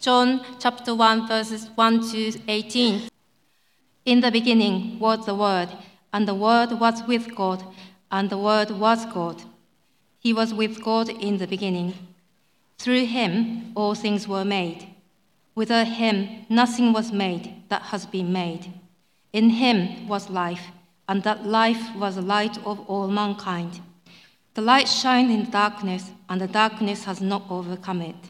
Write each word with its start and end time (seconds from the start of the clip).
John 0.00 0.40
chapter 0.58 0.94
1, 0.94 1.28
verses 1.28 1.68
1 1.74 2.10
to 2.12 2.32
18. 2.48 3.10
In 4.06 4.20
the 4.20 4.30
beginning 4.30 4.98
was 4.98 5.26
the 5.26 5.34
Word, 5.34 5.68
and 6.10 6.26
the 6.26 6.34
Word 6.34 6.80
was 6.80 7.02
with 7.06 7.34
God, 7.34 7.62
and 8.10 8.30
the 8.30 8.38
Word 8.38 8.70
was 8.70 9.04
God. 9.04 9.42
He 10.18 10.32
was 10.32 10.54
with 10.54 10.82
God 10.82 11.10
in 11.10 11.36
the 11.36 11.46
beginning. 11.46 11.92
Through 12.78 13.04
him 13.04 13.72
all 13.74 13.94
things 13.94 14.26
were 14.26 14.42
made. 14.42 14.88
Without 15.54 15.88
him 15.88 16.46
nothing 16.48 16.94
was 16.94 17.12
made 17.12 17.64
that 17.68 17.82
has 17.82 18.06
been 18.06 18.32
made. 18.32 18.72
In 19.34 19.50
him 19.50 20.08
was 20.08 20.30
life, 20.30 20.68
and 21.10 21.22
that 21.24 21.44
life 21.44 21.94
was 21.94 22.14
the 22.14 22.22
light 22.22 22.56
of 22.64 22.80
all 22.88 23.08
mankind. 23.08 23.80
The 24.54 24.62
light 24.62 24.88
shined 24.88 25.30
in 25.30 25.50
darkness, 25.50 26.10
and 26.26 26.40
the 26.40 26.48
darkness 26.48 27.04
has 27.04 27.20
not 27.20 27.42
overcome 27.50 28.00
it. 28.00 28.29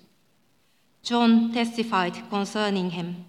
John 1.03 1.51
testified 1.51 2.29
concerning 2.29 2.91
him. 2.91 3.25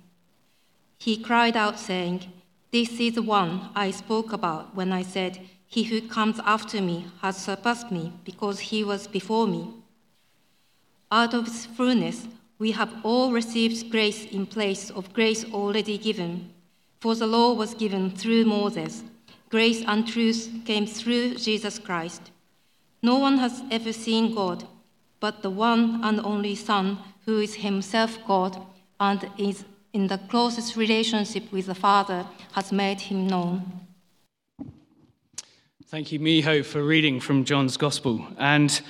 He 0.99 1.17
cried 1.17 1.57
out, 1.57 1.79
saying, 1.79 2.31
This 2.71 3.01
is 3.01 3.15
the 3.15 3.23
one 3.23 3.71
I 3.75 3.91
spoke 3.91 4.33
about 4.33 4.75
when 4.75 4.93
I 4.93 5.03
said, 5.03 5.41
He 5.67 5.85
who 5.85 6.01
comes 6.03 6.39
after 6.45 6.81
me 6.81 7.07
has 7.23 7.37
surpassed 7.37 7.91
me, 7.91 8.13
because 8.25 8.61
he 8.61 8.85
was 8.85 9.07
before 9.07 9.47
me. 9.47 9.73
Out 11.11 11.35
of 11.35 11.47
his 11.47 11.67
fullness, 11.67 12.29
we 12.59 12.73
have 12.73 12.95
all 13.03 13.33
received 13.33 13.91
grace 13.91 14.27
in 14.27 14.47
place 14.47 14.91
of 14.91 15.13
grace 15.13 15.45
already 15.53 15.99
given. 15.99 16.53
For 17.01 17.15
the 17.15 17.27
law 17.27 17.55
was 17.55 17.75
given 17.75 18.11
through 18.11 18.45
Moses, 18.45 19.03
grace 19.49 19.83
and 19.87 20.07
truth 20.07 20.49
came 20.65 20.87
through 20.87 21.35
Jesus 21.35 21.79
Christ. 21.79 22.31
No 23.03 23.19
one 23.19 23.39
has 23.39 23.63
ever 23.71 23.93
seen 23.93 24.35
God, 24.35 24.69
but 25.19 25.43
the 25.43 25.51
one 25.51 26.01
and 26.05 26.21
only 26.21 26.55
Son 26.55 26.99
who 27.25 27.41
is 27.41 27.55
himself 27.57 28.19
God 28.27 28.61
and 28.99 29.29
is 29.39 29.65
in 29.93 30.07
the 30.07 30.19
closest 30.19 30.77
relationship 30.77 31.53
with 31.53 31.67
the 31.67 31.75
Father, 31.75 32.27
has 32.53 32.73
made 32.73 33.01
him 33.01 33.27
known. 33.27 33.63
Thank 35.87 36.11
you, 36.11 36.21
Miho, 36.21 36.65
for 36.65 36.83
reading 36.83 37.21
from 37.21 37.45
John's 37.45 37.77
Gospel. 37.77 38.27
And 38.39 38.81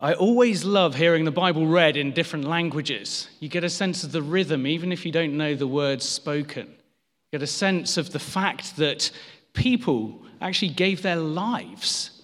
I 0.00 0.14
always 0.14 0.64
love 0.64 0.96
hearing 0.96 1.24
the 1.24 1.30
Bible 1.30 1.66
read 1.66 1.96
in 1.96 2.12
different 2.12 2.44
languages. 2.44 3.28
You 3.38 3.48
get 3.48 3.62
a 3.62 3.70
sense 3.70 4.02
of 4.02 4.10
the 4.10 4.22
rhythm, 4.22 4.66
even 4.66 4.90
if 4.90 5.06
you 5.06 5.12
don't 5.12 5.36
know 5.36 5.54
the 5.54 5.68
words 5.68 6.08
spoken. 6.08 6.66
You 6.66 7.38
get 7.38 7.42
a 7.42 7.46
sense 7.46 7.96
of 7.96 8.10
the 8.10 8.18
fact 8.18 8.76
that 8.76 9.12
people 9.52 10.22
actually 10.40 10.70
gave 10.70 11.02
their 11.02 11.16
lives 11.16 12.22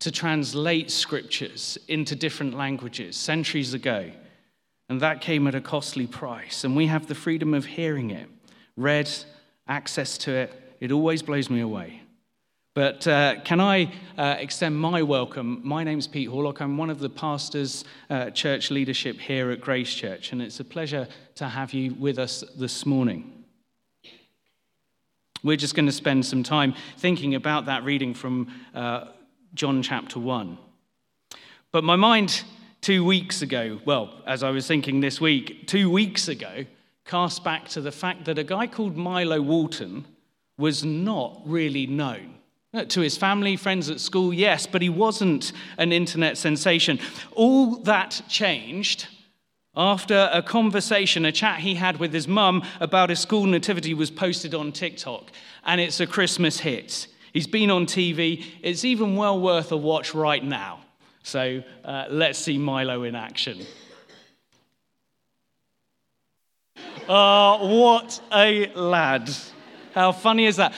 to 0.00 0.10
translate 0.10 0.90
scriptures 0.90 1.78
into 1.88 2.14
different 2.14 2.56
languages 2.56 3.16
centuries 3.16 3.74
ago. 3.74 4.10
And 4.90 5.00
that 5.02 5.20
came 5.20 5.46
at 5.46 5.54
a 5.54 5.60
costly 5.60 6.08
price. 6.08 6.64
And 6.64 6.74
we 6.74 6.88
have 6.88 7.06
the 7.06 7.14
freedom 7.14 7.54
of 7.54 7.64
hearing 7.64 8.10
it, 8.10 8.28
read, 8.76 9.08
access 9.68 10.18
to 10.18 10.32
it. 10.32 10.76
It 10.80 10.90
always 10.90 11.22
blows 11.22 11.48
me 11.48 11.60
away. 11.60 12.02
But 12.74 13.06
uh, 13.06 13.36
can 13.44 13.60
I 13.60 13.92
uh, 14.18 14.34
extend 14.40 14.76
my 14.76 15.02
welcome? 15.02 15.60
My 15.62 15.84
name's 15.84 16.08
Pete 16.08 16.28
Horlock. 16.28 16.60
I'm 16.60 16.76
one 16.76 16.90
of 16.90 16.98
the 16.98 17.08
pastors, 17.08 17.84
uh, 18.10 18.30
church 18.30 18.72
leadership 18.72 19.20
here 19.20 19.52
at 19.52 19.60
Grace 19.60 19.94
Church, 19.94 20.32
and 20.32 20.42
it's 20.42 20.58
a 20.58 20.64
pleasure 20.64 21.06
to 21.36 21.48
have 21.48 21.72
you 21.72 21.94
with 21.94 22.18
us 22.18 22.42
this 22.58 22.84
morning. 22.84 23.44
We're 25.44 25.56
just 25.56 25.76
going 25.76 25.86
to 25.86 25.92
spend 25.92 26.26
some 26.26 26.42
time 26.42 26.74
thinking 26.98 27.36
about 27.36 27.66
that 27.66 27.84
reading 27.84 28.12
from 28.12 28.52
uh, 28.74 29.04
John 29.54 29.82
chapter 29.82 30.18
1. 30.18 30.58
But 31.70 31.84
my 31.84 31.94
mind 31.94 32.42
two 32.80 33.04
weeks 33.04 33.42
ago, 33.42 33.80
well, 33.84 34.14
as 34.26 34.42
I 34.42 34.50
was 34.50 34.66
thinking 34.66 35.00
this 35.00 35.20
week, 35.20 35.66
two 35.66 35.90
weeks 35.90 36.28
ago, 36.28 36.64
cast 37.04 37.44
back 37.44 37.68
to 37.68 37.80
the 37.80 37.92
fact 37.92 38.24
that 38.26 38.38
a 38.38 38.44
guy 38.44 38.66
called 38.66 38.96
Milo 38.96 39.40
Walton 39.40 40.06
was 40.56 40.84
not 40.84 41.40
really 41.44 41.86
known. 41.86 42.34
Uh, 42.72 42.84
to 42.84 43.00
his 43.00 43.16
family, 43.16 43.56
friends 43.56 43.90
at 43.90 43.98
school, 43.98 44.32
yes, 44.32 44.66
but 44.66 44.80
he 44.80 44.88
wasn't 44.88 45.52
an 45.76 45.92
internet 45.92 46.38
sensation. 46.38 47.00
All 47.32 47.76
that 47.78 48.22
changed 48.28 49.08
after 49.76 50.30
a 50.32 50.42
conversation, 50.42 51.24
a 51.24 51.32
chat 51.32 51.60
he 51.60 51.74
had 51.74 51.98
with 51.98 52.12
his 52.12 52.28
mum 52.28 52.62
about 52.80 53.10
his 53.10 53.20
school 53.20 53.46
nativity 53.46 53.94
was 53.94 54.10
posted 54.10 54.54
on 54.54 54.72
TikTok, 54.72 55.30
and 55.64 55.80
it's 55.80 56.00
a 56.00 56.06
Christmas 56.06 56.60
hit. 56.60 57.06
He's 57.32 57.46
been 57.46 57.70
on 57.70 57.86
TV, 57.86 58.44
it's 58.62 58.84
even 58.84 59.16
well 59.16 59.40
worth 59.40 59.70
a 59.72 59.76
watch 59.76 60.14
right 60.14 60.44
now. 60.44 60.79
So 61.22 61.62
uh, 61.84 62.06
let's 62.10 62.38
see 62.38 62.58
Milo 62.58 63.04
in 63.04 63.14
action. 63.14 63.64
Oh, 67.08 67.80
what 67.80 68.20
a 68.32 68.72
lad. 68.74 69.30
How 69.94 70.12
funny 70.12 70.46
is 70.46 70.56
that? 70.56 70.72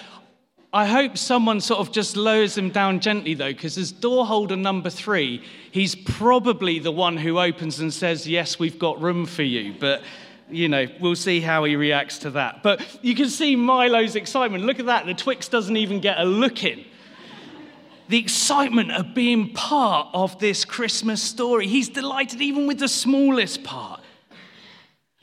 I 0.74 0.86
hope 0.86 1.18
someone 1.18 1.60
sort 1.60 1.80
of 1.80 1.92
just 1.92 2.16
lowers 2.16 2.56
him 2.56 2.70
down 2.70 3.00
gently, 3.00 3.34
though, 3.34 3.52
because 3.52 3.76
as 3.76 3.92
door 3.92 4.24
holder 4.24 4.56
number 4.56 4.88
three, 4.88 5.44
he's 5.70 5.94
probably 5.94 6.78
the 6.78 6.90
one 6.90 7.18
who 7.18 7.38
opens 7.38 7.80
and 7.80 7.92
says, 7.92 8.26
Yes, 8.26 8.58
we've 8.58 8.78
got 8.78 9.00
room 9.02 9.26
for 9.26 9.42
you. 9.42 9.74
But, 9.78 10.02
you 10.50 10.70
know, 10.70 10.86
we'll 10.98 11.14
see 11.14 11.40
how 11.40 11.64
he 11.64 11.76
reacts 11.76 12.16
to 12.20 12.30
that. 12.30 12.62
But 12.62 12.82
you 13.02 13.14
can 13.14 13.28
see 13.28 13.54
Milo's 13.54 14.16
excitement. 14.16 14.64
Look 14.64 14.80
at 14.80 14.86
that. 14.86 15.04
The 15.04 15.12
Twix 15.12 15.48
doesn't 15.48 15.76
even 15.76 16.00
get 16.00 16.18
a 16.18 16.24
look 16.24 16.64
in 16.64 16.82
the 18.12 18.18
excitement 18.18 18.92
of 18.92 19.14
being 19.14 19.54
part 19.54 20.06
of 20.12 20.38
this 20.38 20.66
Christmas 20.66 21.22
story. 21.22 21.66
He's 21.66 21.88
delighted 21.88 22.42
even 22.42 22.66
with 22.66 22.78
the 22.78 22.86
smallest 22.86 23.64
part. 23.64 24.02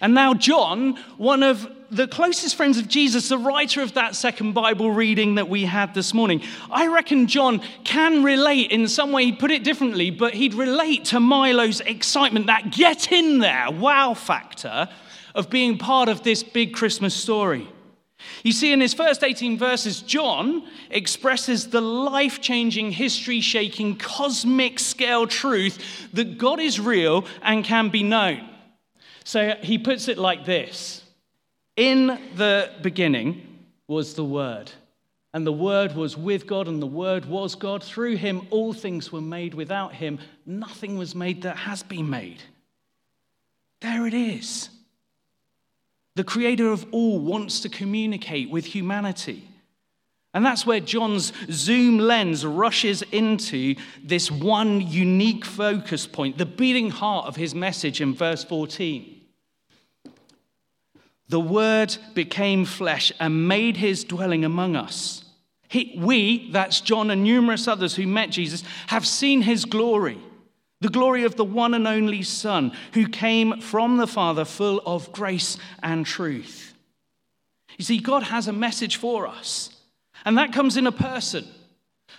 And 0.02 0.16
now, 0.16 0.34
John, 0.34 0.98
one 1.18 1.44
of 1.44 1.72
the 1.92 2.08
closest 2.08 2.56
friends 2.56 2.80
of 2.80 2.88
Jesus, 2.88 3.30
the 3.30 3.38
writer 3.38 3.84
of 3.84 3.94
that 3.94 4.16
second 4.16 4.54
Bible 4.54 4.90
reading 4.90 5.36
that 5.36 5.48
we 5.48 5.66
had 5.66 5.94
this 5.94 6.16
morning, 6.16 6.42
I 6.72 6.88
reckon 6.88 7.28
John 7.28 7.62
can 7.84 8.24
relate 8.24 8.72
in 8.72 8.88
some 8.88 9.12
way. 9.12 9.26
He'd 9.26 9.38
put 9.38 9.52
it 9.52 9.64
differently, 9.64 10.10
but 10.10 10.34
he'd 10.34 10.56
relate 10.56 11.06
to 11.06 11.20
Milo's 11.20 11.82
excitement, 11.82 12.48
that 12.48 12.72
get 12.72 13.12
in 13.12 13.38
there 13.38 13.70
wow 13.70 14.16
factor 14.16 14.90
of 15.36 15.52
being 15.52 15.78
part 15.78 16.10
of 16.10 16.24
this 16.24 16.42
big 16.42 16.74
Christmas 16.74 17.14
story. 17.14 17.68
You 18.44 18.52
see, 18.52 18.72
in 18.72 18.82
his 18.82 18.94
first 18.94 19.24
18 19.24 19.58
verses, 19.58 20.02
John 20.02 20.68
expresses 20.90 21.68
the 21.68 21.82
life 21.82 22.42
changing, 22.42 22.92
history 22.92 23.42
shaking, 23.42 23.98
cosmic 23.98 24.80
scale 24.80 25.28
truth 25.28 26.08
that 26.14 26.38
God 26.38 26.60
is 26.60 26.80
real 26.80 27.26
and 27.42 27.64
can 27.64 27.90
be 27.90 28.04
known. 28.04 28.48
So 29.24 29.56
he 29.62 29.78
puts 29.78 30.08
it 30.08 30.18
like 30.18 30.46
this 30.46 31.04
In 31.76 32.08
the 32.36 32.72
beginning 32.82 33.46
was 33.88 34.14
the 34.14 34.24
Word, 34.24 34.72
and 35.34 35.46
the 35.46 35.54
Word 35.54 35.96
was 35.96 36.18
with 36.18 36.48
God, 36.48 36.68
and 36.68 36.82
the 36.82 36.88
Word 36.88 37.26
was 37.26 37.56
God. 37.56 37.84
Through 37.84 38.18
him, 38.18 38.48
all 38.50 38.74
things 38.74 39.12
were 39.12 39.22
made. 39.22 39.54
Without 39.54 39.94
him, 39.94 40.20
nothing 40.46 40.98
was 40.98 41.16
made 41.16 41.44
that 41.44 41.58
has 41.58 41.84
been 41.84 42.10
made. 42.10 42.42
There 43.82 44.06
it 44.06 44.14
is. 44.14 44.70
The 46.20 46.26
creator 46.26 46.70
of 46.70 46.86
all 46.92 47.18
wants 47.18 47.62
to 47.62 47.70
communicate 47.70 48.50
with 48.50 48.66
humanity. 48.66 49.48
And 50.34 50.46
that's 50.46 50.66
where 50.66 50.82
John's 50.82 51.32
zoom 51.50 51.98
lens 51.98 52.46
rushes 52.46 53.04
into 53.04 53.76
this 54.04 54.30
one 54.30 54.82
unique 54.82 55.46
focus 55.46 56.06
point, 56.06 56.38
the 56.38 56.46
beating 56.46 56.90
heart 56.90 57.26
of 57.28 57.38
his 57.38 57.56
message 57.56 58.02
in 58.02 58.14
verse 58.14 58.44
14. 58.44 59.22
The 61.30 61.40
Word 61.40 61.96
became 62.16 62.66
flesh 62.66 63.14
and 63.22 63.48
made 63.48 63.78
his 63.78 64.04
dwelling 64.04 64.44
among 64.44 64.76
us. 64.76 65.24
He, 65.70 65.98
we, 65.98 66.52
that's 66.52 66.82
John 66.82 67.12
and 67.12 67.24
numerous 67.24 67.66
others 67.66 67.96
who 67.96 68.08
met 68.08 68.30
Jesus, 68.30 68.66
have 68.88 69.08
seen 69.08 69.42
his 69.42 69.64
glory, 69.64 70.20
the 70.82 70.90
glory 70.90 71.24
of 71.24 71.36
the 71.36 71.46
one 71.46 71.74
and 71.74 71.88
only 71.88 72.24
Son 72.24 72.72
who 72.94 73.08
came 73.08 73.60
from 73.60 73.98
the 73.98 74.08
Father 74.08 74.46
full 74.46 74.82
of 74.86 75.12
grace 75.12 75.58
and 75.84 76.06
truth. 76.06 76.74
You 77.78 77.86
see, 77.86 78.00
God 78.00 78.24
has 78.24 78.48
a 78.48 78.54
message 78.54 78.98
for 78.98 79.28
us, 79.28 79.70
and 80.26 80.38
that 80.38 80.54
comes 80.54 80.78
in 80.78 80.88
a 80.88 80.92
person. 80.92 81.46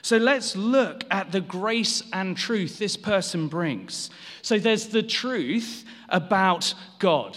So 0.03 0.17
let's 0.17 0.57
look 0.57 1.05
at 1.11 1.33
the 1.33 1.41
grace 1.41 2.03
and 2.13 2.37
truth 2.37 2.79
this 2.79 2.97
person 2.97 3.49
brings. 3.49 4.09
So 4.41 4.59
there's 4.59 4.89
the 4.89 5.03
truth 5.03 5.85
about 6.09 6.75
God. 6.99 7.37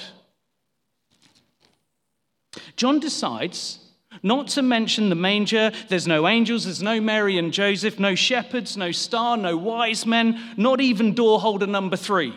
John 2.75 3.00
decides 3.00 3.80
not 4.24 4.48
to 4.48 4.62
mention 4.62 5.10
the 5.10 5.16
manger. 5.16 5.72
There's 5.90 6.08
no 6.08 6.28
angels, 6.28 6.64
there's 6.64 6.81
no 6.81 7.02
Mary 7.02 7.38
and 7.38 7.54
Joseph, 7.54 8.00
no 8.00 8.16
shepherds, 8.16 8.78
no 8.78 8.92
star, 8.92 9.36
no 9.36 9.58
wise 9.58 10.06
men, 10.06 10.42
not 10.56 10.80
even 10.80 11.14
door 11.14 11.42
holder 11.42 11.68
number 11.68 11.98
three. 11.98 12.34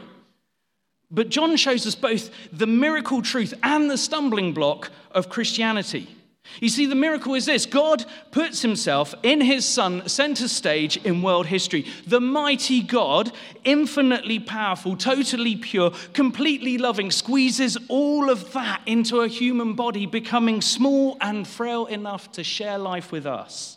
But 1.10 1.28
John 1.28 1.56
shows 1.56 1.86
us 1.86 1.94
both 1.94 2.30
the 2.52 2.66
miracle 2.66 3.22
truth 3.22 3.54
and 3.62 3.88
the 3.88 3.96
stumbling 3.96 4.52
block 4.52 4.90
of 5.12 5.28
Christianity. 5.28 6.15
You 6.60 6.68
see, 6.68 6.86
the 6.86 6.94
miracle 6.94 7.34
is 7.34 7.46
this 7.46 7.66
God 7.66 8.04
puts 8.30 8.62
himself 8.62 9.14
in 9.22 9.40
his 9.40 9.64
Son 9.64 10.08
center 10.08 10.48
stage 10.48 10.96
in 10.98 11.22
world 11.22 11.46
history. 11.46 11.86
The 12.06 12.20
mighty 12.20 12.80
God, 12.80 13.32
infinitely 13.64 14.40
powerful, 14.40 14.96
totally 14.96 15.56
pure, 15.56 15.92
completely 16.12 16.78
loving, 16.78 17.10
squeezes 17.10 17.76
all 17.88 18.30
of 18.30 18.52
that 18.52 18.80
into 18.86 19.20
a 19.20 19.28
human 19.28 19.74
body, 19.74 20.06
becoming 20.06 20.60
small 20.60 21.16
and 21.20 21.46
frail 21.46 21.86
enough 21.86 22.32
to 22.32 22.44
share 22.44 22.78
life 22.78 23.12
with 23.12 23.26
us. 23.26 23.75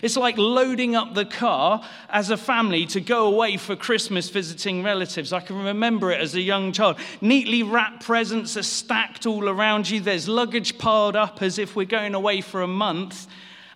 It's 0.00 0.16
like 0.16 0.38
loading 0.38 0.96
up 0.96 1.14
the 1.14 1.24
car 1.24 1.84
as 2.08 2.30
a 2.30 2.36
family 2.36 2.86
to 2.86 3.00
go 3.00 3.26
away 3.26 3.56
for 3.56 3.76
Christmas 3.76 4.30
visiting 4.30 4.82
relatives. 4.82 5.32
I 5.32 5.40
can 5.40 5.62
remember 5.62 6.10
it 6.10 6.20
as 6.20 6.34
a 6.34 6.40
young 6.40 6.72
child. 6.72 6.98
Neatly 7.20 7.62
wrapped 7.62 8.04
presents 8.04 8.56
are 8.56 8.62
stacked 8.62 9.26
all 9.26 9.48
around 9.48 9.90
you. 9.90 10.00
There's 10.00 10.28
luggage 10.28 10.78
piled 10.78 11.16
up 11.16 11.42
as 11.42 11.58
if 11.58 11.76
we're 11.76 11.84
going 11.84 12.14
away 12.14 12.40
for 12.40 12.62
a 12.62 12.68
month, 12.68 13.26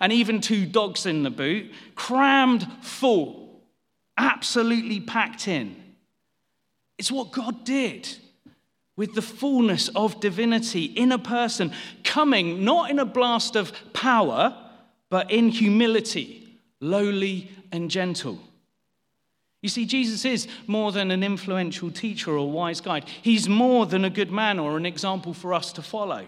and 0.00 0.12
even 0.12 0.40
two 0.40 0.64
dogs 0.66 1.06
in 1.06 1.22
the 1.22 1.30
boot, 1.30 1.72
crammed 1.94 2.66
full, 2.82 3.62
absolutely 4.16 5.00
packed 5.00 5.48
in. 5.48 5.76
It's 6.98 7.12
what 7.12 7.32
God 7.32 7.64
did 7.64 8.08
with 8.96 9.14
the 9.14 9.22
fullness 9.22 9.88
of 9.88 10.20
divinity 10.20 10.84
in 10.84 11.12
a 11.12 11.18
person, 11.18 11.72
coming 12.04 12.64
not 12.64 12.90
in 12.90 12.98
a 12.98 13.04
blast 13.04 13.54
of 13.54 13.72
power 13.92 14.62
but 15.10 15.30
in 15.30 15.48
humility, 15.48 16.58
lowly 16.80 17.50
and 17.72 17.90
gentle. 17.90 18.38
You 19.62 19.68
see, 19.68 19.86
Jesus 19.86 20.24
is 20.24 20.48
more 20.66 20.92
than 20.92 21.10
an 21.10 21.22
influential 21.22 21.90
teacher 21.90 22.36
or 22.36 22.50
wise 22.50 22.80
guide. 22.80 23.08
He's 23.22 23.48
more 23.48 23.86
than 23.86 24.04
a 24.04 24.10
good 24.10 24.30
man 24.30 24.58
or 24.58 24.76
an 24.76 24.86
example 24.86 25.34
for 25.34 25.54
us 25.54 25.72
to 25.72 25.82
follow. 25.82 26.26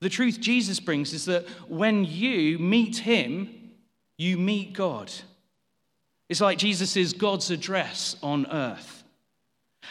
The 0.00 0.08
truth 0.08 0.40
Jesus 0.40 0.80
brings 0.80 1.12
is 1.12 1.24
that 1.26 1.48
when 1.68 2.04
you 2.04 2.58
meet 2.58 2.98
him, 2.98 3.72
you 4.18 4.36
meet 4.36 4.72
God. 4.72 5.10
It's 6.28 6.40
like 6.40 6.58
Jesus 6.58 6.96
is 6.96 7.12
God's 7.12 7.50
address 7.50 8.16
on 8.22 8.46
earth. 8.50 9.04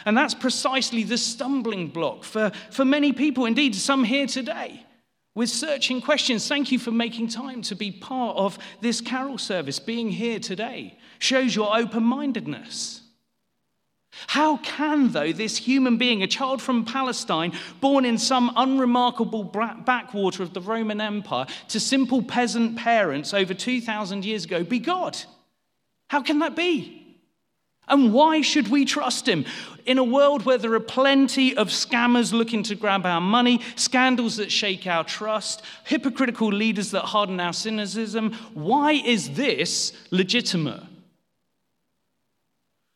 And 0.04 0.16
that's 0.16 0.34
precisely 0.34 1.04
the 1.04 1.18
stumbling 1.18 1.88
block 1.88 2.24
for, 2.24 2.50
for 2.70 2.84
many 2.84 3.12
people, 3.12 3.46
indeed, 3.46 3.74
some 3.74 4.04
here 4.04 4.26
today 4.26 4.84
with 5.34 5.50
searching 5.50 6.00
questions. 6.00 6.46
Thank 6.46 6.70
you 6.70 6.78
for 6.78 6.90
making 6.92 7.28
time 7.28 7.62
to 7.62 7.74
be 7.74 7.90
part 7.90 8.36
of 8.36 8.58
this 8.80 9.00
carol 9.00 9.38
service. 9.38 9.78
Being 9.78 10.10
here 10.10 10.38
today 10.38 10.98
shows 11.18 11.54
your 11.54 11.76
open 11.76 12.02
mindedness. 12.02 13.00
How 14.28 14.58
can, 14.58 15.10
though, 15.10 15.32
this 15.32 15.56
human 15.56 15.96
being, 15.96 16.22
a 16.22 16.28
child 16.28 16.62
from 16.62 16.84
Palestine, 16.84 17.52
born 17.80 18.04
in 18.04 18.16
some 18.16 18.52
unremarkable 18.54 19.42
backwater 19.42 20.42
of 20.44 20.54
the 20.54 20.60
Roman 20.60 21.00
Empire, 21.00 21.46
to 21.68 21.80
simple 21.80 22.22
peasant 22.22 22.76
parents 22.76 23.34
over 23.34 23.54
2,000 23.54 24.24
years 24.24 24.44
ago, 24.44 24.62
be 24.62 24.78
God? 24.78 25.18
How 26.08 26.22
can 26.22 26.38
that 26.38 26.54
be? 26.54 27.03
And 27.88 28.12
why 28.12 28.40
should 28.40 28.68
we 28.68 28.84
trust 28.84 29.28
him? 29.28 29.44
In 29.84 29.98
a 29.98 30.04
world 30.04 30.46
where 30.46 30.56
there 30.56 30.72
are 30.72 30.80
plenty 30.80 31.54
of 31.54 31.68
scammers 31.68 32.32
looking 32.32 32.62
to 32.64 32.74
grab 32.74 33.04
our 33.04 33.20
money, 33.20 33.60
scandals 33.76 34.36
that 34.38 34.50
shake 34.50 34.86
our 34.86 35.04
trust, 35.04 35.62
hypocritical 35.84 36.48
leaders 36.48 36.90
that 36.92 37.02
harden 37.02 37.38
our 37.40 37.52
cynicism, 37.52 38.32
why 38.54 38.92
is 38.92 39.30
this 39.30 39.92
legitimate? 40.10 40.82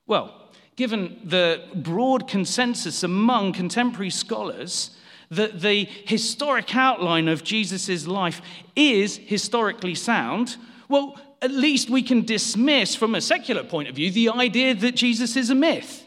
Well, 0.07 0.51
given 0.77 1.21
the 1.23 1.63
broad 1.75 2.27
consensus 2.27 3.03
among 3.03 3.53
contemporary 3.53 4.11
scholars 4.11 4.93
that 5.31 5.61
the 5.61 5.85
historic 5.85 6.75
outline 6.75 7.29
of 7.29 7.45
Jesus' 7.45 8.07
life 8.07 8.41
is 8.75 9.19
historically 9.19 9.95
sound, 9.95 10.57
well, 10.89 11.21
at 11.41 11.51
least 11.51 11.89
we 11.89 12.03
can 12.03 12.25
dismiss, 12.25 12.95
from 12.95 13.15
a 13.15 13.21
secular 13.21 13.65
point 13.65 13.89
of 13.89 13.97
view, 13.97 14.11
the 14.11 14.31
idea 14.31 14.75
that 14.75 14.97
Jesus 14.97 15.37
is 15.37 15.51
a 15.51 15.55
myth. 15.55 16.05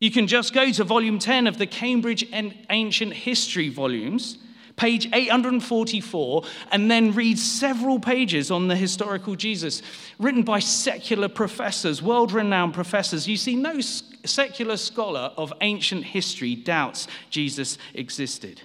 You 0.00 0.10
can 0.10 0.26
just 0.26 0.52
go 0.52 0.70
to 0.70 0.84
volume 0.84 1.18
10 1.18 1.46
of 1.46 1.58
the 1.58 1.66
Cambridge 1.66 2.26
Ancient 2.32 3.12
History 3.12 3.68
volumes, 3.68 4.38
page 4.74 5.08
844, 5.12 6.42
and 6.72 6.90
then 6.90 7.12
read 7.12 7.38
several 7.38 8.00
pages 8.00 8.50
on 8.50 8.68
the 8.68 8.74
historical 8.74 9.36
Jesus, 9.36 9.82
written 10.18 10.42
by 10.42 10.58
secular 10.58 11.28
professors, 11.28 12.02
world 12.02 12.32
renowned 12.32 12.74
professors. 12.74 13.28
You 13.28 13.36
see, 13.36 13.54
no 13.54 13.80
secular 13.80 14.76
scholar 14.76 15.32
of 15.36 15.52
ancient 15.60 16.04
history 16.04 16.56
doubts 16.56 17.06
Jesus 17.30 17.78
existed. 17.94 18.62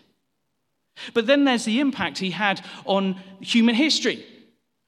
But 1.13 1.27
then 1.27 1.43
there's 1.43 1.65
the 1.65 1.79
impact 1.79 2.17
he 2.17 2.31
had 2.31 2.65
on 2.85 3.21
human 3.41 3.75
history. 3.75 4.25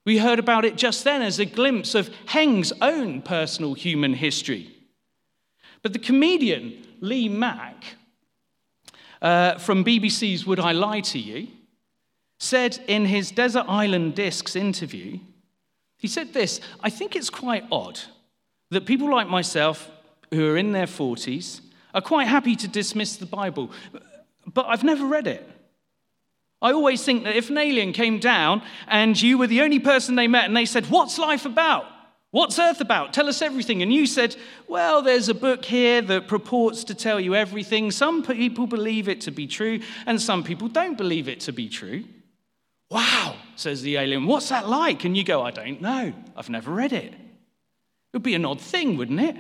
We 0.05 0.17
heard 0.17 0.39
about 0.39 0.65
it 0.65 0.75
just 0.75 1.03
then 1.03 1.21
as 1.21 1.39
a 1.39 1.45
glimpse 1.45 1.93
of 1.95 2.09
Heng's 2.27 2.73
own 2.81 3.21
personal 3.21 3.73
human 3.73 4.13
history. 4.13 4.75
But 5.81 5.93
the 5.93 5.99
comedian 5.99 6.85
Lee 6.99 7.29
Mack 7.29 7.83
uh, 9.21 9.57
from 9.57 9.83
BBC's 9.83 10.45
Would 10.45 10.59
I 10.59 10.71
Lie 10.71 11.01
to 11.01 11.19
You 11.19 11.47
said 12.39 12.79
in 12.87 13.05
his 13.05 13.31
Desert 13.31 13.65
Island 13.67 14.15
Discs 14.15 14.55
interview, 14.55 15.19
he 15.97 16.07
said 16.07 16.33
this 16.33 16.61
I 16.81 16.89
think 16.89 17.15
it's 17.15 17.29
quite 17.29 17.65
odd 17.71 17.99
that 18.71 18.85
people 18.85 19.11
like 19.11 19.27
myself, 19.27 19.89
who 20.31 20.49
are 20.49 20.57
in 20.57 20.71
their 20.71 20.85
40s, 20.85 21.61
are 21.93 22.01
quite 22.01 22.27
happy 22.27 22.55
to 22.55 22.67
dismiss 22.67 23.17
the 23.17 23.25
Bible, 23.25 23.71
but 24.53 24.65
I've 24.67 24.83
never 24.83 25.05
read 25.05 25.27
it. 25.27 25.49
I 26.61 26.73
always 26.73 27.03
think 27.03 27.23
that 27.23 27.35
if 27.35 27.49
an 27.49 27.57
alien 27.57 27.93
came 27.93 28.19
down 28.19 28.61
and 28.87 29.19
you 29.19 29.37
were 29.37 29.47
the 29.47 29.61
only 29.61 29.79
person 29.79 30.15
they 30.15 30.27
met 30.27 30.45
and 30.45 30.55
they 30.55 30.65
said, 30.65 30.87
What's 30.87 31.17
life 31.17 31.45
about? 31.45 31.85
What's 32.31 32.59
Earth 32.59 32.79
about? 32.79 33.11
Tell 33.11 33.27
us 33.27 33.41
everything. 33.41 33.81
And 33.81 33.91
you 33.91 34.05
said, 34.05 34.35
Well, 34.67 35.01
there's 35.01 35.29
a 35.29 35.33
book 35.33 35.63
here 35.63 36.01
that 36.01 36.27
purports 36.27 36.83
to 36.85 36.95
tell 36.95 37.19
you 37.19 37.33
everything. 37.33 37.91
Some 37.91 38.23
people 38.23 38.67
believe 38.67 39.07
it 39.07 39.21
to 39.21 39.31
be 39.31 39.47
true, 39.47 39.79
and 40.05 40.21
some 40.21 40.43
people 40.43 40.67
don't 40.67 40.97
believe 40.97 41.29
it 41.29 41.39
to 41.41 41.53
be 41.53 41.69
true. 41.69 42.03
Wow, 42.91 43.35
says 43.55 43.81
the 43.81 43.97
alien. 43.97 44.25
What's 44.25 44.49
that 44.49 44.67
like? 44.67 45.05
And 45.05 45.15
you 45.15 45.23
go, 45.23 45.41
I 45.41 45.51
don't 45.51 45.81
know. 45.81 46.13
I've 46.35 46.49
never 46.49 46.71
read 46.71 46.91
it. 46.91 47.13
It 47.13 48.13
would 48.13 48.23
be 48.23 48.35
an 48.35 48.45
odd 48.45 48.59
thing, 48.59 48.97
wouldn't 48.97 49.19
it? 49.19 49.37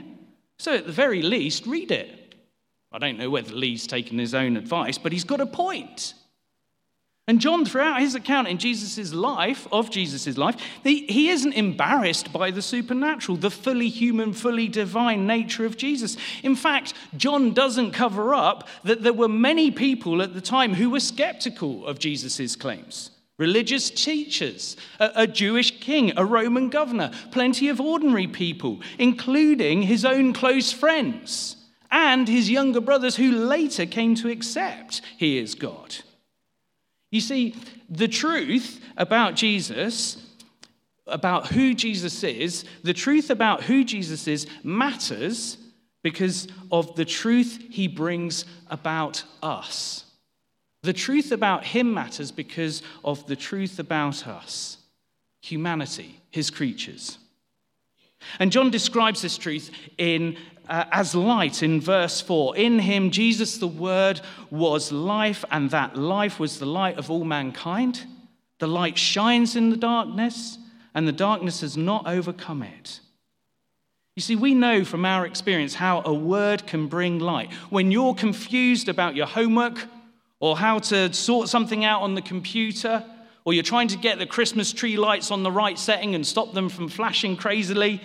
So, 0.59 0.75
at 0.75 0.85
the 0.85 0.91
very 0.91 1.21
least, 1.21 1.65
read 1.65 1.91
it. 1.91 2.35
I 2.91 2.99
don't 2.99 3.17
know 3.17 3.29
whether 3.29 3.53
Lee's 3.53 3.87
taken 3.87 4.17
his 4.19 4.33
own 4.33 4.55
advice, 4.57 4.97
but 4.97 5.11
he's 5.11 5.23
got 5.23 5.41
a 5.41 5.45
point. 5.45 6.13
And 7.29 7.39
John, 7.39 7.63
throughout 7.63 7.99
his 7.99 8.15
account 8.15 8.47
in 8.47 8.57
Jesus' 8.57 9.13
life, 9.13 9.67
of 9.71 9.91
Jesus' 9.91 10.35
life, 10.35 10.55
he, 10.81 11.05
he 11.05 11.29
isn't 11.29 11.53
embarrassed 11.53 12.33
by 12.33 12.49
the 12.49 12.63
supernatural, 12.63 13.37
the 13.37 13.51
fully 13.51 13.87
human, 13.87 14.33
fully 14.33 14.67
divine 14.67 15.27
nature 15.27 15.63
of 15.63 15.77
Jesus. 15.77 16.17
In 16.41 16.55
fact, 16.55 16.95
John 17.15 17.53
doesn't 17.53 17.91
cover 17.91 18.33
up 18.33 18.67
that 18.83 19.03
there 19.03 19.13
were 19.13 19.27
many 19.27 19.69
people 19.69 20.23
at 20.23 20.33
the 20.33 20.41
time 20.41 20.73
who 20.73 20.89
were 20.89 20.99
skeptical 20.99 21.85
of 21.85 21.99
Jesus' 21.99 22.55
claims 22.55 23.11
religious 23.37 23.91
teachers, 23.91 24.75
a, 24.99 25.11
a, 25.15 25.27
Jewish 25.27 25.79
king, 25.79 26.11
a 26.17 26.25
Roman 26.25 26.69
governor, 26.69 27.11
plenty 27.29 27.69
of 27.69 27.79
ordinary 27.79 28.27
people, 28.27 28.81
including 28.97 29.83
his 29.83 30.03
own 30.03 30.33
close 30.33 30.71
friends 30.71 31.57
and 31.91 32.27
his 32.27 32.49
younger 32.49 32.81
brothers 32.81 33.17
who 33.17 33.31
later 33.31 33.85
came 33.85 34.15
to 34.15 34.29
accept 34.29 35.03
he 35.15 35.37
is 35.37 35.53
God. 35.53 35.97
You 37.11 37.21
see, 37.21 37.55
the 37.89 38.07
truth 38.07 38.79
about 38.97 39.35
Jesus, 39.35 40.23
about 41.07 41.47
who 41.47 41.73
Jesus 41.73 42.23
is, 42.23 42.65
the 42.83 42.93
truth 42.93 43.29
about 43.29 43.63
who 43.63 43.83
Jesus 43.83 44.27
is 44.27 44.47
matters 44.63 45.57
because 46.03 46.47
of 46.71 46.95
the 46.95 47.05
truth 47.05 47.59
he 47.69 47.87
brings 47.87 48.45
about 48.69 49.23
us. 49.41 50.05
The 50.83 50.93
truth 50.93 51.31
about 51.31 51.65
him 51.65 51.93
matters 51.93 52.31
because 52.31 52.81
of 53.03 53.25
the 53.27 53.35
truth 53.35 53.79
about 53.79 54.27
us, 54.27 54.77
humanity, 55.41 56.21
his 56.29 56.49
creatures. 56.49 57.17
And 58.39 58.51
John 58.51 58.69
describes 58.69 59.21
this 59.21 59.37
truth 59.37 59.71
in, 59.97 60.37
uh, 60.69 60.85
as 60.91 61.15
light 61.15 61.63
in 61.63 61.81
verse 61.81 62.21
4. 62.21 62.55
In 62.55 62.79
him, 62.79 63.11
Jesus, 63.11 63.57
the 63.57 63.67
Word, 63.67 64.21
was 64.51 64.91
life, 64.91 65.43
and 65.51 65.71
that 65.71 65.97
life 65.97 66.39
was 66.39 66.59
the 66.59 66.65
light 66.65 66.97
of 66.97 67.09
all 67.09 67.25
mankind. 67.25 68.05
The 68.59 68.67
light 68.67 68.97
shines 68.97 69.55
in 69.55 69.71
the 69.71 69.77
darkness, 69.77 70.57
and 70.93 71.07
the 71.07 71.11
darkness 71.11 71.61
has 71.61 71.75
not 71.75 72.07
overcome 72.07 72.63
it. 72.63 72.99
You 74.15 74.21
see, 74.21 74.35
we 74.35 74.53
know 74.53 74.83
from 74.83 75.05
our 75.05 75.25
experience 75.25 75.73
how 75.73 76.01
a 76.05 76.13
word 76.13 76.67
can 76.67 76.87
bring 76.87 77.19
light. 77.19 77.51
When 77.69 77.91
you're 77.91 78.13
confused 78.13 78.89
about 78.89 79.15
your 79.15 79.27
homework, 79.27 79.79
or 80.39 80.57
how 80.57 80.79
to 80.79 81.11
sort 81.13 81.49
something 81.49 81.83
out 81.83 82.01
on 82.01 82.15
the 82.15 82.21
computer, 82.21 83.03
or 83.45 83.53
you're 83.53 83.63
trying 83.63 83.87
to 83.89 83.97
get 83.97 84.19
the 84.19 84.25
Christmas 84.25 84.71
tree 84.71 84.97
lights 84.97 85.31
on 85.31 85.43
the 85.43 85.51
right 85.51 85.77
setting 85.77 86.15
and 86.15 86.25
stop 86.25 86.53
them 86.53 86.69
from 86.69 86.87
flashing 86.87 87.35
crazily, 87.35 88.01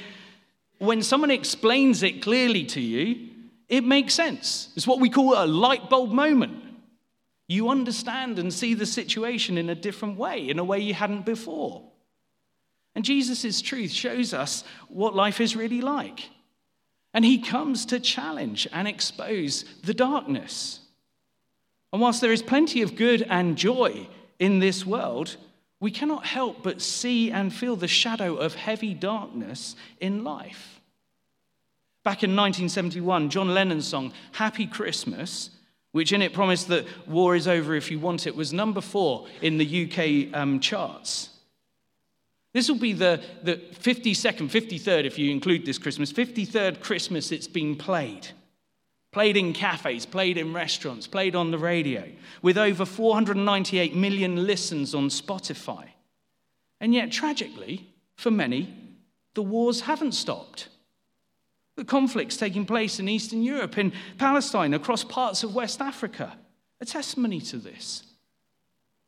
when 0.86 1.02
someone 1.02 1.30
explains 1.30 2.02
it 2.02 2.22
clearly 2.22 2.64
to 2.66 2.80
you, 2.80 3.30
it 3.68 3.84
makes 3.84 4.14
sense. 4.14 4.70
It's 4.76 4.86
what 4.86 5.00
we 5.00 5.10
call 5.10 5.34
a 5.34 5.46
light 5.46 5.88
bulb 5.88 6.10
moment. 6.10 6.62
You 7.46 7.68
understand 7.68 8.38
and 8.38 8.52
see 8.52 8.74
the 8.74 8.86
situation 8.86 9.58
in 9.58 9.68
a 9.68 9.74
different 9.74 10.18
way, 10.18 10.48
in 10.48 10.58
a 10.58 10.64
way 10.64 10.78
you 10.78 10.94
hadn't 10.94 11.26
before. 11.26 11.82
And 12.94 13.04
Jesus' 13.04 13.60
truth 13.60 13.90
shows 13.90 14.32
us 14.32 14.64
what 14.88 15.14
life 15.14 15.40
is 15.40 15.56
really 15.56 15.80
like. 15.80 16.30
And 17.12 17.24
he 17.24 17.38
comes 17.38 17.86
to 17.86 18.00
challenge 18.00 18.66
and 18.72 18.88
expose 18.88 19.64
the 19.82 19.94
darkness. 19.94 20.80
And 21.92 22.00
whilst 22.00 22.20
there 22.20 22.32
is 22.32 22.42
plenty 22.42 22.82
of 22.82 22.96
good 22.96 23.22
and 23.28 23.56
joy 23.56 24.08
in 24.38 24.58
this 24.58 24.84
world, 24.84 25.36
we 25.84 25.90
cannot 25.90 26.24
help 26.24 26.62
but 26.62 26.80
see 26.80 27.30
and 27.30 27.52
feel 27.52 27.76
the 27.76 27.86
shadow 27.86 28.36
of 28.36 28.54
heavy 28.54 28.94
darkness 28.94 29.76
in 30.00 30.24
life. 30.24 30.80
Back 32.04 32.22
in 32.22 32.30
1971, 32.30 33.28
John 33.28 33.52
Lennon's 33.52 33.86
song, 33.86 34.14
Happy 34.32 34.66
Christmas, 34.66 35.50
which 35.92 36.10
in 36.10 36.22
it 36.22 36.32
promised 36.32 36.68
that 36.68 36.86
war 37.06 37.36
is 37.36 37.46
over 37.46 37.74
if 37.74 37.90
you 37.90 38.00
want 38.00 38.26
it, 38.26 38.34
was 38.34 38.50
number 38.50 38.80
four 38.80 39.26
in 39.42 39.58
the 39.58 39.84
UK 39.84 40.34
um, 40.34 40.58
charts. 40.58 41.28
This 42.54 42.70
will 42.70 42.78
be 42.78 42.94
the, 42.94 43.22
the 43.42 43.56
52nd, 43.56 44.48
53rd, 44.48 45.04
if 45.04 45.18
you 45.18 45.30
include 45.30 45.66
this 45.66 45.76
Christmas, 45.76 46.10
53rd 46.10 46.80
Christmas 46.80 47.30
it's 47.30 47.46
been 47.46 47.76
played 47.76 48.28
played 49.14 49.36
in 49.36 49.52
cafes, 49.52 50.04
played 50.04 50.36
in 50.36 50.52
restaurants, 50.52 51.06
played 51.06 51.36
on 51.36 51.52
the 51.52 51.58
radio, 51.58 52.04
with 52.42 52.58
over 52.58 52.84
498 52.84 53.94
million 53.94 54.44
listens 54.44 54.92
on 54.92 55.08
Spotify. 55.08 55.86
And 56.80 56.92
yet, 56.92 57.12
tragically, 57.12 57.86
for 58.16 58.32
many, 58.32 58.74
the 59.34 59.42
wars 59.42 59.82
haven't 59.82 60.12
stopped. 60.12 60.68
The 61.76 61.84
conflicts 61.84 62.36
taking 62.36 62.66
place 62.66 62.98
in 62.98 63.08
Eastern 63.08 63.44
Europe, 63.44 63.78
in 63.78 63.92
Palestine, 64.18 64.74
across 64.74 65.04
parts 65.04 65.44
of 65.44 65.54
West 65.54 65.80
Africa, 65.80 66.36
a 66.80 66.84
testimony 66.84 67.40
to 67.42 67.56
this. 67.56 68.02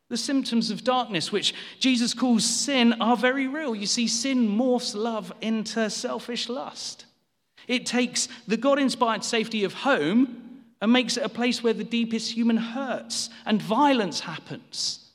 The 0.09 0.17
symptoms 0.17 0.71
of 0.71 0.85
darkness, 0.85 1.33
which 1.33 1.53
Jesus 1.81 2.15
calls 2.15 2.45
sin, 2.45 2.93
are 3.01 3.17
very 3.17 3.49
real. 3.49 3.75
You 3.75 3.87
see, 3.87 4.07
sin 4.07 4.47
morphs 4.49 4.95
love 4.95 5.33
into 5.41 5.91
selfish 5.91 6.49
lust. 6.49 7.06
It 7.66 7.87
takes 7.87 8.28
the 8.46 8.56
God 8.56 8.78
inspired 8.78 9.25
safety 9.25 9.64
of 9.64 9.75
home 9.75 10.62
and 10.80 10.92
makes 10.92 11.16
it 11.16 11.25
a 11.25 11.28
place 11.28 11.62
where 11.62 11.73
the 11.73 11.85
deepest 11.85 12.32
human 12.32 12.56
hurts 12.56 13.30
and 13.44 13.61
violence 13.61 14.20
happens. 14.20 15.11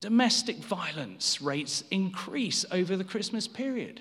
Domestic 0.00 0.56
violence 0.58 1.42
rates 1.42 1.82
increase 1.90 2.64
over 2.70 2.96
the 2.96 3.04
Christmas 3.04 3.48
period. 3.48 4.00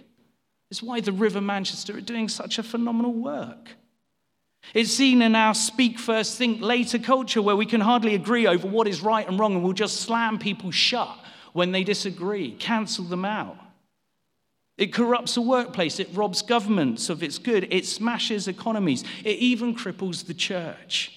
It's 0.69 0.83
why 0.83 0.99
the 1.01 1.11
River 1.11 1.41
Manchester 1.41 1.97
are 1.97 2.01
doing 2.01 2.29
such 2.29 2.59
a 2.59 2.63
phenomenal 2.63 3.13
work. 3.13 3.69
It's 4.73 4.91
seen 4.91 5.21
in 5.21 5.33
our 5.33 5.53
speak 5.53 5.97
first, 5.97 6.37
think 6.37 6.61
later 6.61 6.99
culture 6.99 7.41
where 7.41 7.55
we 7.55 7.65
can 7.65 7.81
hardly 7.81 8.15
agree 8.15 8.47
over 8.47 8.67
what 8.67 8.87
is 8.87 9.01
right 9.01 9.27
and 9.27 9.39
wrong 9.39 9.55
and 9.55 9.63
we'll 9.63 9.73
just 9.73 10.01
slam 10.01 10.37
people 10.37 10.71
shut 10.71 11.17
when 11.53 11.71
they 11.71 11.83
disagree, 11.83 12.51
cancel 12.51 13.05
them 13.05 13.25
out. 13.25 13.57
It 14.77 14.93
corrupts 14.93 15.33
the 15.35 15.41
workplace, 15.41 15.99
it 15.99 16.09
robs 16.13 16.41
governments 16.43 17.09
of 17.09 17.23
its 17.23 17.39
good, 17.39 17.67
it 17.71 17.85
smashes 17.85 18.47
economies, 18.47 19.03
it 19.23 19.37
even 19.39 19.75
cripples 19.75 20.25
the 20.25 20.35
church. 20.35 21.13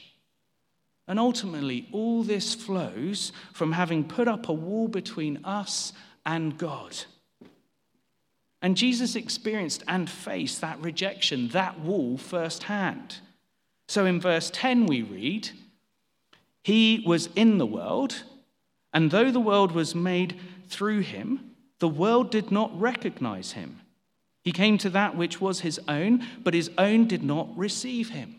And 1.07 1.19
ultimately, 1.19 1.88
all 1.93 2.23
this 2.23 2.55
flows 2.55 3.33
from 3.52 3.73
having 3.73 4.05
put 4.05 4.29
up 4.29 4.49
a 4.49 4.52
wall 4.52 4.88
between 4.88 5.45
us 5.45 5.93
and 6.25 6.57
God. 6.57 6.97
And 8.62 8.76
Jesus 8.76 9.17
experienced 9.17 9.83
and 9.88 10.09
faced 10.09 10.61
that 10.61 10.81
rejection, 10.81 11.49
that 11.49 11.81
wall 11.81 12.17
firsthand. 12.17 13.17
So 13.88 14.07
in 14.07 14.21
verse 14.21 14.50
10, 14.55 14.87
we 14.87 15.02
read, 15.02 15.50
He 16.62 17.02
was 17.05 17.29
in 17.35 17.59
the 17.59 17.67
world, 17.67 18.23
and 18.95 19.11
though 19.11 19.31
the 19.31 19.40
world 19.40 19.73
was 19.73 19.95
made 19.95 20.38
through 20.69 21.00
him, 21.00 21.50
the 21.81 21.89
world 21.89 22.31
did 22.31 22.51
not 22.51 22.79
recognize 22.79 23.53
him. 23.53 23.81
He 24.43 24.53
came 24.53 24.79
to 24.79 24.91
that 24.91 25.17
which 25.17 25.41
was 25.41 25.61
his 25.61 25.81
own, 25.89 26.25
but 26.43 26.55
his 26.55 26.71
own 26.79 27.07
did 27.07 27.23
not 27.23 27.49
receive 27.57 28.11
him. 28.11 28.37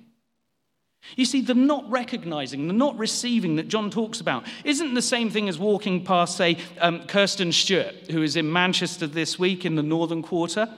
You 1.16 1.26
see, 1.26 1.42
the 1.42 1.56
not 1.56 1.90
recognizing, 1.90 2.68
the 2.68 2.74
not 2.74 2.98
receiving 2.98 3.56
that 3.56 3.68
John 3.68 3.90
talks 3.90 4.22
about 4.22 4.46
isn't 4.64 4.94
the 4.94 5.02
same 5.02 5.32
thing 5.32 5.50
as 5.50 5.58
walking 5.58 6.04
past, 6.06 6.38
say, 6.38 6.58
um, 6.80 7.06
Kirsten 7.08 7.52
Stewart, 7.52 8.12
who 8.12 8.22
is 8.22 8.36
in 8.36 8.52
Manchester 8.52 9.08
this 9.08 9.38
week 9.38 9.66
in 9.66 9.76
the 9.76 9.84
Northern 9.84 10.22
Quarter, 10.22 10.70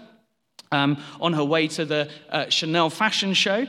um, 0.71 1.01
on 1.19 1.33
her 1.33 1.43
way 1.43 1.67
to 1.69 1.85
the 1.85 2.09
uh, 2.29 2.49
Chanel 2.49 2.89
fashion 2.89 3.33
show, 3.33 3.67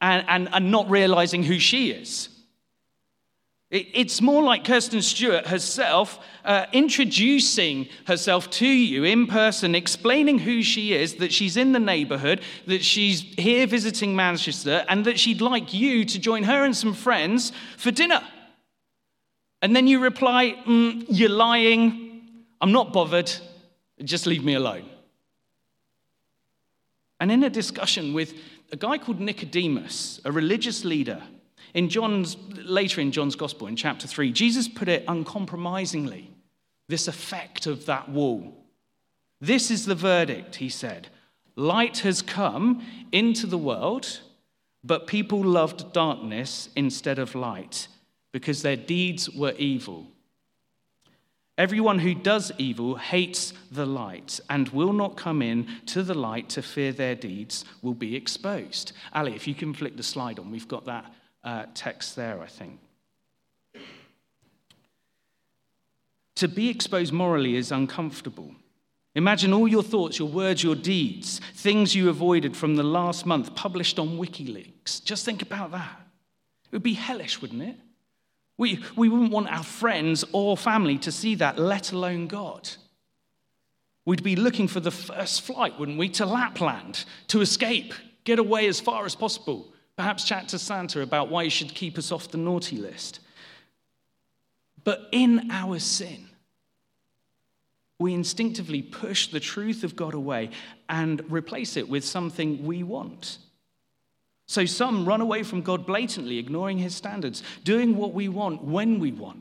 and, 0.00 0.24
and, 0.28 0.48
and 0.52 0.70
not 0.70 0.88
realizing 0.90 1.42
who 1.42 1.58
she 1.58 1.90
is. 1.90 2.28
It's 3.68 4.20
more 4.20 4.44
like 4.44 4.64
Kirsten 4.64 5.02
Stewart 5.02 5.48
herself 5.48 6.20
uh, 6.44 6.66
introducing 6.72 7.88
herself 8.06 8.48
to 8.50 8.66
you 8.66 9.02
in 9.02 9.26
person, 9.26 9.74
explaining 9.74 10.38
who 10.38 10.62
she 10.62 10.92
is, 10.94 11.16
that 11.16 11.32
she's 11.32 11.56
in 11.56 11.72
the 11.72 11.80
neighborhood, 11.80 12.42
that 12.66 12.84
she's 12.84 13.22
here 13.36 13.66
visiting 13.66 14.14
Manchester, 14.14 14.84
and 14.88 15.04
that 15.04 15.18
she'd 15.18 15.40
like 15.40 15.74
you 15.74 16.04
to 16.04 16.18
join 16.20 16.44
her 16.44 16.64
and 16.64 16.76
some 16.76 16.94
friends 16.94 17.50
for 17.76 17.90
dinner. 17.90 18.22
And 19.62 19.74
then 19.74 19.88
you 19.88 19.98
reply, 19.98 20.54
mm, 20.64 21.04
You're 21.08 21.28
lying. 21.30 22.20
I'm 22.60 22.70
not 22.70 22.92
bothered. 22.92 23.32
Just 24.04 24.28
leave 24.28 24.44
me 24.44 24.54
alone. 24.54 24.88
And 27.18 27.32
in 27.32 27.42
a 27.42 27.50
discussion 27.50 28.14
with 28.14 28.34
a 28.70 28.76
guy 28.76 28.98
called 28.98 29.18
Nicodemus, 29.18 30.20
a 30.24 30.30
religious 30.30 30.84
leader, 30.84 31.20
in 31.76 31.90
John's, 31.90 32.38
later 32.54 33.02
in 33.02 33.12
John's 33.12 33.36
Gospel, 33.36 33.66
in 33.66 33.76
chapter 33.76 34.08
3, 34.08 34.32
Jesus 34.32 34.66
put 34.66 34.88
it 34.88 35.04
uncompromisingly 35.06 36.30
this 36.88 37.06
effect 37.06 37.66
of 37.66 37.84
that 37.84 38.08
wall. 38.08 38.64
This 39.42 39.70
is 39.70 39.84
the 39.84 39.94
verdict, 39.94 40.56
he 40.56 40.70
said. 40.70 41.08
Light 41.54 41.98
has 41.98 42.22
come 42.22 42.82
into 43.12 43.46
the 43.46 43.58
world, 43.58 44.20
but 44.82 45.06
people 45.06 45.44
loved 45.44 45.92
darkness 45.92 46.70
instead 46.76 47.18
of 47.18 47.34
light 47.34 47.88
because 48.32 48.62
their 48.62 48.76
deeds 48.76 49.28
were 49.28 49.54
evil. 49.58 50.06
Everyone 51.58 51.98
who 51.98 52.14
does 52.14 52.52
evil 52.56 52.96
hates 52.96 53.52
the 53.70 53.86
light 53.86 54.40
and 54.48 54.70
will 54.70 54.94
not 54.94 55.18
come 55.18 55.42
in 55.42 55.66
to 55.86 56.02
the 56.02 56.14
light 56.14 56.48
to 56.50 56.62
fear 56.62 56.92
their 56.92 57.14
deeds 57.14 57.66
will 57.82 57.94
be 57.94 58.16
exposed. 58.16 58.92
Ali, 59.12 59.34
if 59.34 59.46
you 59.46 59.54
can 59.54 59.74
flick 59.74 59.98
the 59.98 60.02
slide 60.02 60.38
on, 60.38 60.50
we've 60.50 60.68
got 60.68 60.86
that 60.86 61.12
uh, 61.46 61.64
text 61.74 62.16
there, 62.16 62.42
I 62.42 62.46
think. 62.46 62.80
To 66.34 66.48
be 66.48 66.68
exposed 66.68 67.12
morally 67.14 67.56
is 67.56 67.72
uncomfortable. 67.72 68.50
Imagine 69.14 69.54
all 69.54 69.66
your 69.66 69.82
thoughts, 69.82 70.18
your 70.18 70.28
words, 70.28 70.62
your 70.62 70.74
deeds, 70.74 71.40
things 71.54 71.94
you 71.94 72.10
avoided 72.10 72.54
from 72.54 72.76
the 72.76 72.82
last 72.82 73.24
month 73.24 73.54
published 73.54 73.98
on 73.98 74.18
WikiLeaks. 74.18 75.02
Just 75.02 75.24
think 75.24 75.40
about 75.40 75.70
that. 75.70 76.00
It 76.66 76.72
would 76.72 76.82
be 76.82 76.92
hellish, 76.92 77.40
wouldn't 77.40 77.62
it? 77.62 77.76
We, 78.58 78.84
we 78.96 79.08
wouldn't 79.08 79.30
want 79.30 79.50
our 79.50 79.62
friends 79.62 80.24
or 80.32 80.56
family 80.56 80.98
to 80.98 81.12
see 81.12 81.36
that, 81.36 81.58
let 81.58 81.92
alone 81.92 82.26
God. 82.26 82.68
We'd 84.04 84.22
be 84.22 84.36
looking 84.36 84.68
for 84.68 84.80
the 84.80 84.90
first 84.90 85.42
flight, 85.42 85.78
wouldn't 85.78 85.98
we, 85.98 86.10
to 86.10 86.26
Lapland 86.26 87.04
to 87.28 87.40
escape, 87.40 87.94
get 88.24 88.38
away 88.38 88.66
as 88.66 88.80
far 88.80 89.06
as 89.06 89.14
possible. 89.14 89.72
Perhaps 89.96 90.24
chat 90.24 90.48
to 90.48 90.58
Santa 90.58 91.00
about 91.00 91.30
why 91.30 91.44
he 91.44 91.50
should 91.50 91.74
keep 91.74 91.96
us 91.96 92.12
off 92.12 92.30
the 92.30 92.38
naughty 92.38 92.76
list. 92.76 93.20
But 94.84 95.08
in 95.10 95.50
our 95.50 95.78
sin, 95.78 96.28
we 97.98 98.12
instinctively 98.12 98.82
push 98.82 99.28
the 99.28 99.40
truth 99.40 99.84
of 99.84 99.96
God 99.96 100.14
away 100.14 100.50
and 100.88 101.24
replace 101.30 101.76
it 101.76 101.88
with 101.88 102.04
something 102.04 102.64
we 102.64 102.82
want. 102.82 103.38
So 104.46 104.64
some 104.64 105.06
run 105.06 105.20
away 105.20 105.42
from 105.42 105.62
God 105.62 105.86
blatantly, 105.86 106.38
ignoring 106.38 106.78
his 106.78 106.94
standards, 106.94 107.42
doing 107.64 107.96
what 107.96 108.12
we 108.12 108.28
want 108.28 108.62
when 108.62 109.00
we 109.00 109.12
want. 109.12 109.40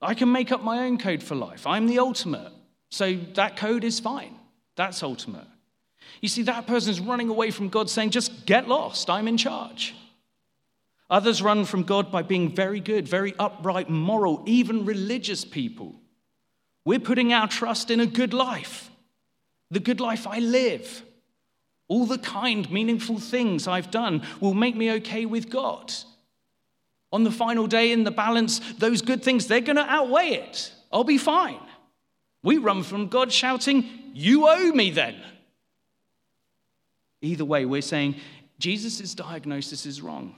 I 0.00 0.14
can 0.14 0.30
make 0.30 0.52
up 0.52 0.62
my 0.62 0.80
own 0.80 0.98
code 0.98 1.22
for 1.22 1.34
life. 1.34 1.66
I'm 1.66 1.86
the 1.86 1.98
ultimate. 1.98 2.52
So 2.90 3.14
that 3.34 3.56
code 3.56 3.82
is 3.82 3.98
fine. 3.98 4.36
That's 4.76 5.02
ultimate. 5.02 5.46
You 6.20 6.28
see, 6.28 6.42
that 6.42 6.66
person's 6.66 7.00
running 7.00 7.28
away 7.28 7.50
from 7.50 7.68
God 7.68 7.90
saying, 7.90 8.10
just 8.10 8.46
get 8.46 8.68
lost. 8.68 9.10
I'm 9.10 9.28
in 9.28 9.36
charge. 9.36 9.94
Others 11.10 11.42
run 11.42 11.64
from 11.64 11.82
God 11.82 12.10
by 12.10 12.22
being 12.22 12.54
very 12.54 12.80
good, 12.80 13.06
very 13.06 13.34
upright, 13.38 13.90
moral, 13.90 14.42
even 14.46 14.84
religious 14.84 15.44
people. 15.44 15.94
We're 16.84 16.98
putting 16.98 17.32
our 17.32 17.48
trust 17.48 17.90
in 17.90 18.00
a 18.00 18.06
good 18.06 18.34
life, 18.34 18.90
the 19.70 19.80
good 19.80 20.00
life 20.00 20.26
I 20.26 20.38
live. 20.38 21.02
All 21.88 22.06
the 22.06 22.18
kind, 22.18 22.70
meaningful 22.70 23.18
things 23.18 23.68
I've 23.68 23.90
done 23.90 24.22
will 24.40 24.54
make 24.54 24.74
me 24.74 24.90
okay 24.92 25.26
with 25.26 25.50
God. 25.50 25.92
On 27.12 27.22
the 27.22 27.30
final 27.30 27.66
day 27.66 27.92
in 27.92 28.04
the 28.04 28.10
balance, 28.10 28.60
those 28.78 29.02
good 29.02 29.22
things, 29.22 29.46
they're 29.46 29.60
going 29.60 29.76
to 29.76 29.88
outweigh 29.88 30.30
it. 30.30 30.72
I'll 30.92 31.04
be 31.04 31.18
fine. 31.18 31.60
We 32.42 32.58
run 32.58 32.82
from 32.82 33.08
God 33.08 33.30
shouting, 33.30 33.88
You 34.14 34.48
owe 34.48 34.72
me 34.72 34.90
then. 34.90 35.16
Either 37.24 37.44
way, 37.44 37.64
we're 37.64 37.82
saying 37.82 38.16
Jesus' 38.58 39.14
diagnosis 39.14 39.86
is 39.86 40.02
wrong. 40.02 40.36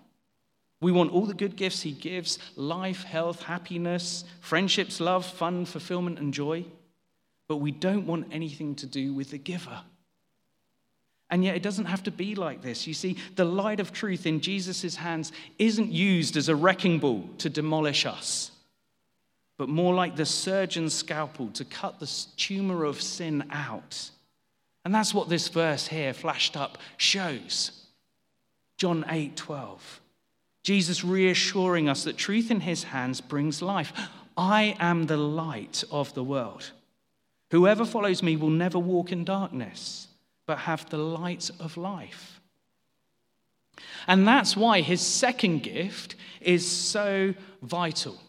We 0.80 0.92
want 0.92 1.12
all 1.12 1.26
the 1.26 1.34
good 1.34 1.56
gifts 1.56 1.82
he 1.82 1.92
gives 1.92 2.38
life, 2.54 3.02
health, 3.02 3.42
happiness, 3.42 4.24
friendships, 4.40 5.00
love, 5.00 5.24
fun, 5.24 5.64
fulfillment, 5.64 6.18
and 6.18 6.34
joy. 6.34 6.64
But 7.48 7.58
we 7.58 7.70
don't 7.70 8.06
want 8.06 8.28
anything 8.32 8.74
to 8.76 8.86
do 8.86 9.14
with 9.14 9.30
the 9.30 9.38
giver. 9.38 9.80
And 11.30 11.44
yet, 11.44 11.56
it 11.56 11.62
doesn't 11.62 11.86
have 11.86 12.04
to 12.04 12.10
be 12.10 12.34
like 12.34 12.62
this. 12.62 12.86
You 12.86 12.94
see, 12.94 13.16
the 13.34 13.44
light 13.44 13.80
of 13.80 13.92
truth 13.92 14.26
in 14.26 14.40
Jesus' 14.40 14.94
hands 14.94 15.32
isn't 15.58 15.90
used 15.90 16.36
as 16.36 16.48
a 16.48 16.54
wrecking 16.54 16.98
ball 16.98 17.28
to 17.38 17.48
demolish 17.48 18.06
us, 18.06 18.52
but 19.58 19.68
more 19.68 19.94
like 19.94 20.14
the 20.14 20.26
surgeon's 20.26 20.94
scalpel 20.94 21.48
to 21.48 21.64
cut 21.64 21.98
the 21.98 22.10
tumor 22.36 22.84
of 22.84 23.00
sin 23.00 23.44
out. 23.50 24.10
And 24.86 24.94
that's 24.94 25.12
what 25.12 25.28
this 25.28 25.48
verse 25.48 25.88
here, 25.88 26.14
flashed 26.14 26.56
up, 26.56 26.78
shows. 26.96 27.86
John 28.78 29.04
8 29.08 29.34
12. 29.34 30.00
Jesus 30.62 31.02
reassuring 31.02 31.88
us 31.88 32.04
that 32.04 32.16
truth 32.16 32.52
in 32.52 32.60
his 32.60 32.84
hands 32.84 33.20
brings 33.20 33.60
life. 33.60 33.92
I 34.36 34.76
am 34.78 35.06
the 35.06 35.16
light 35.16 35.82
of 35.90 36.14
the 36.14 36.22
world. 36.22 36.70
Whoever 37.50 37.84
follows 37.84 38.22
me 38.22 38.36
will 38.36 38.50
never 38.50 38.78
walk 38.78 39.10
in 39.10 39.24
darkness 39.24 40.06
but 40.46 40.58
have 40.58 40.88
the 40.88 40.98
light 40.98 41.50
of 41.58 41.76
life. 41.76 42.40
And 44.06 44.24
that's 44.24 44.56
why 44.56 44.82
his 44.82 45.00
second 45.00 45.64
gift 45.64 46.14
is 46.40 46.64
so 46.64 47.34
vital. 47.60 48.20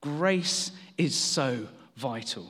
Grace 0.00 0.70
is 0.96 1.16
so 1.16 1.66
vital. 1.96 2.46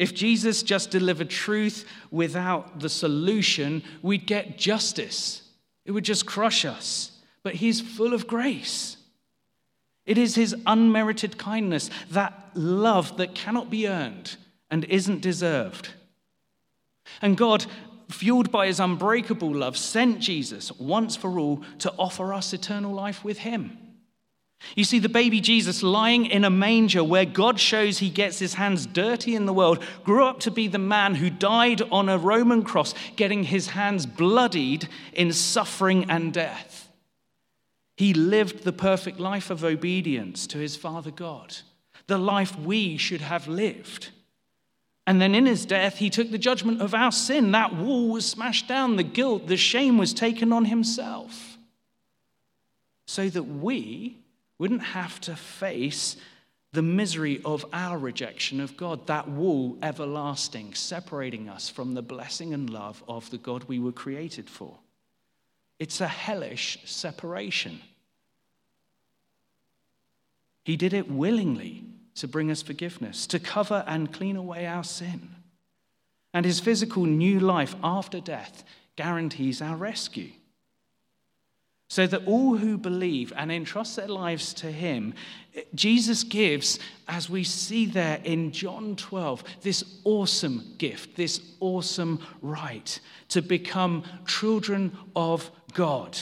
If 0.00 0.14
Jesus 0.14 0.62
just 0.62 0.90
delivered 0.90 1.28
truth 1.28 1.84
without 2.10 2.80
the 2.80 2.88
solution, 2.88 3.82
we'd 4.00 4.26
get 4.26 4.56
justice. 4.56 5.42
It 5.84 5.90
would 5.90 6.06
just 6.06 6.24
crush 6.24 6.64
us. 6.64 7.12
But 7.42 7.56
he's 7.56 7.82
full 7.82 8.14
of 8.14 8.26
grace. 8.26 8.96
It 10.06 10.16
is 10.16 10.36
his 10.36 10.56
unmerited 10.64 11.36
kindness, 11.36 11.90
that 12.12 12.32
love 12.54 13.18
that 13.18 13.34
cannot 13.34 13.68
be 13.68 13.86
earned 13.86 14.36
and 14.70 14.86
isn't 14.86 15.20
deserved. 15.20 15.90
And 17.20 17.36
God, 17.36 17.66
fueled 18.08 18.50
by 18.50 18.68
his 18.68 18.80
unbreakable 18.80 19.54
love, 19.54 19.76
sent 19.76 20.20
Jesus 20.20 20.72
once 20.72 21.14
for 21.14 21.38
all 21.38 21.62
to 21.80 21.92
offer 21.98 22.32
us 22.32 22.54
eternal 22.54 22.94
life 22.94 23.22
with 23.22 23.40
him. 23.40 23.76
You 24.76 24.84
see, 24.84 24.98
the 24.98 25.08
baby 25.08 25.40
Jesus 25.40 25.82
lying 25.82 26.26
in 26.26 26.44
a 26.44 26.50
manger 26.50 27.02
where 27.02 27.24
God 27.24 27.58
shows 27.58 27.98
he 27.98 28.10
gets 28.10 28.38
his 28.38 28.54
hands 28.54 28.86
dirty 28.86 29.34
in 29.34 29.46
the 29.46 29.52
world 29.52 29.82
grew 30.04 30.24
up 30.24 30.40
to 30.40 30.50
be 30.50 30.68
the 30.68 30.78
man 30.78 31.16
who 31.16 31.30
died 31.30 31.82
on 31.90 32.08
a 32.08 32.18
Roman 32.18 32.62
cross, 32.62 32.94
getting 33.16 33.44
his 33.44 33.68
hands 33.68 34.06
bloodied 34.06 34.88
in 35.12 35.32
suffering 35.32 36.10
and 36.10 36.32
death. 36.32 36.88
He 37.96 38.14
lived 38.14 38.64
the 38.64 38.72
perfect 38.72 39.18
life 39.18 39.50
of 39.50 39.64
obedience 39.64 40.46
to 40.48 40.58
his 40.58 40.76
Father 40.76 41.10
God, 41.10 41.56
the 42.06 42.18
life 42.18 42.58
we 42.58 42.96
should 42.96 43.20
have 43.20 43.48
lived. 43.48 44.10
And 45.06 45.20
then 45.20 45.34
in 45.34 45.46
his 45.46 45.66
death, 45.66 45.98
he 45.98 46.08
took 46.10 46.30
the 46.30 46.38
judgment 46.38 46.80
of 46.80 46.94
our 46.94 47.10
sin. 47.10 47.50
That 47.52 47.74
wall 47.74 48.10
was 48.10 48.24
smashed 48.24 48.68
down, 48.68 48.96
the 48.96 49.02
guilt, 49.02 49.48
the 49.48 49.56
shame 49.56 49.98
was 49.98 50.14
taken 50.14 50.52
on 50.52 50.66
himself. 50.66 51.58
So 53.06 53.28
that 53.28 53.42
we 53.42 54.18
wouldn't 54.60 54.82
have 54.82 55.18
to 55.22 55.34
face 55.34 56.16
the 56.72 56.82
misery 56.82 57.40
of 57.46 57.64
our 57.72 57.96
rejection 57.96 58.60
of 58.60 58.76
God, 58.76 59.06
that 59.06 59.26
wall 59.26 59.78
everlasting, 59.82 60.74
separating 60.74 61.48
us 61.48 61.70
from 61.70 61.94
the 61.94 62.02
blessing 62.02 62.52
and 62.52 62.68
love 62.68 63.02
of 63.08 63.28
the 63.30 63.38
God 63.38 63.64
we 63.64 63.78
were 63.78 63.90
created 63.90 64.50
for. 64.50 64.76
It's 65.78 66.02
a 66.02 66.06
hellish 66.06 66.78
separation. 66.84 67.80
He 70.62 70.76
did 70.76 70.92
it 70.92 71.10
willingly 71.10 71.86
to 72.16 72.28
bring 72.28 72.50
us 72.50 72.60
forgiveness, 72.60 73.26
to 73.28 73.38
cover 73.38 73.82
and 73.86 74.12
clean 74.12 74.36
away 74.36 74.66
our 74.66 74.84
sin. 74.84 75.30
And 76.34 76.44
his 76.44 76.60
physical 76.60 77.06
new 77.06 77.40
life 77.40 77.74
after 77.82 78.20
death 78.20 78.62
guarantees 78.94 79.62
our 79.62 79.76
rescue. 79.76 80.32
So 81.90 82.06
that 82.06 82.24
all 82.24 82.56
who 82.56 82.78
believe 82.78 83.32
and 83.36 83.50
entrust 83.50 83.96
their 83.96 84.06
lives 84.06 84.54
to 84.54 84.70
him, 84.70 85.12
Jesus 85.74 86.22
gives, 86.22 86.78
as 87.08 87.28
we 87.28 87.42
see 87.42 87.84
there 87.84 88.20
in 88.22 88.52
John 88.52 88.94
12, 88.94 89.42
this 89.62 89.82
awesome 90.04 90.76
gift, 90.78 91.16
this 91.16 91.40
awesome 91.58 92.24
right 92.42 93.00
to 93.30 93.42
become 93.42 94.04
children 94.24 94.96
of 95.16 95.50
God. 95.74 96.16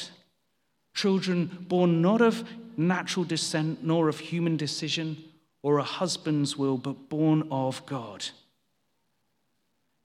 Children 0.94 1.66
born 1.68 2.00
not 2.00 2.22
of 2.22 2.48
natural 2.78 3.26
descent 3.26 3.84
nor 3.84 4.08
of 4.08 4.18
human 4.18 4.56
decision 4.56 5.22
or 5.62 5.76
a 5.76 5.84
husband's 5.84 6.56
will, 6.56 6.78
but 6.78 7.10
born 7.10 7.46
of 7.50 7.84
God. 7.84 8.24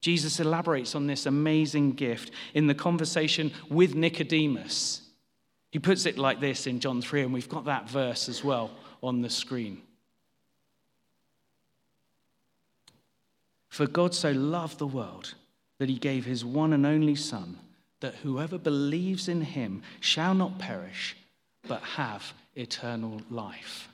Jesus 0.01 0.41
elaborates 0.41 0.93
on 0.93 1.07
this 1.07 1.25
amazing 1.25 1.93
gift 1.93 2.31
in 2.53 2.67
the 2.67 2.75
conversation 2.75 3.53
with 3.69 3.95
Nicodemus. 3.95 5.02
He 5.73 5.79
puts 5.79 6.05
it 6.05 6.19
like 6.19 6.39
this 6.39 6.67
in 6.67 6.79
John 6.79 7.01
3, 7.01 7.23
and 7.23 7.33
we've 7.33 7.49
got 7.49 7.65
that 7.65 7.89
verse 7.89 8.29
as 8.29 8.43
well 8.43 8.69
on 9.01 9.23
the 9.23 9.29
screen. 9.29 9.81
For 13.69 13.87
God 13.87 14.13
so 14.13 14.29
loved 14.29 14.77
the 14.77 14.85
world 14.85 15.33
that 15.79 15.89
he 15.89 15.97
gave 15.97 16.25
his 16.25 16.45
one 16.45 16.73
and 16.73 16.85
only 16.85 17.15
Son, 17.15 17.57
that 18.01 18.13
whoever 18.13 18.59
believes 18.59 19.27
in 19.27 19.41
him 19.41 19.81
shall 19.99 20.35
not 20.35 20.59
perish, 20.59 21.17
but 21.67 21.81
have 21.81 22.35
eternal 22.55 23.23
life. 23.31 23.89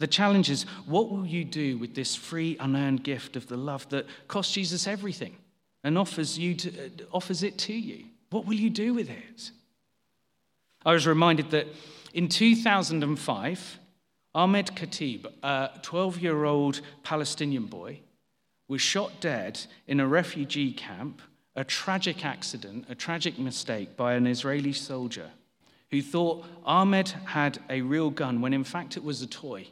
The 0.00 0.08
challenge 0.08 0.50
is 0.50 0.64
what 0.86 1.08
will 1.08 1.24
you 1.24 1.44
do 1.44 1.78
with 1.78 1.94
this 1.94 2.16
free, 2.16 2.56
unearned 2.58 3.04
gift 3.04 3.36
of 3.36 3.46
the 3.46 3.56
love 3.56 3.88
that 3.90 4.06
costs 4.26 4.54
Jesus 4.54 4.88
everything 4.88 5.36
and 5.84 5.96
offers, 5.96 6.36
you 6.36 6.56
to, 6.56 6.90
offers 7.12 7.44
it 7.44 7.58
to 7.58 7.72
you? 7.72 8.06
What 8.30 8.44
will 8.44 8.54
you 8.54 8.70
do 8.70 8.92
with 8.92 9.08
it? 9.08 9.52
I 10.84 10.92
was 10.92 11.06
reminded 11.06 11.50
that 11.50 11.66
in 12.12 12.28
2005, 12.28 13.78
Ahmed 14.34 14.66
Khatib, 14.66 15.26
a 15.42 15.70
12 15.82 16.20
year 16.20 16.44
old 16.44 16.80
Palestinian 17.02 17.66
boy, 17.66 18.00
was 18.68 18.80
shot 18.80 19.20
dead 19.20 19.60
in 19.86 20.00
a 20.00 20.06
refugee 20.06 20.72
camp, 20.72 21.22
a 21.56 21.64
tragic 21.64 22.24
accident, 22.24 22.86
a 22.88 22.94
tragic 22.94 23.38
mistake 23.38 23.96
by 23.96 24.14
an 24.14 24.26
Israeli 24.26 24.72
soldier 24.72 25.30
who 25.90 26.02
thought 26.02 26.44
Ahmed 26.64 27.08
had 27.26 27.58
a 27.70 27.80
real 27.82 28.10
gun 28.10 28.40
when 28.40 28.52
in 28.52 28.64
fact 28.64 28.96
it 28.96 29.04
was 29.04 29.22
a 29.22 29.26
toy. 29.26 29.68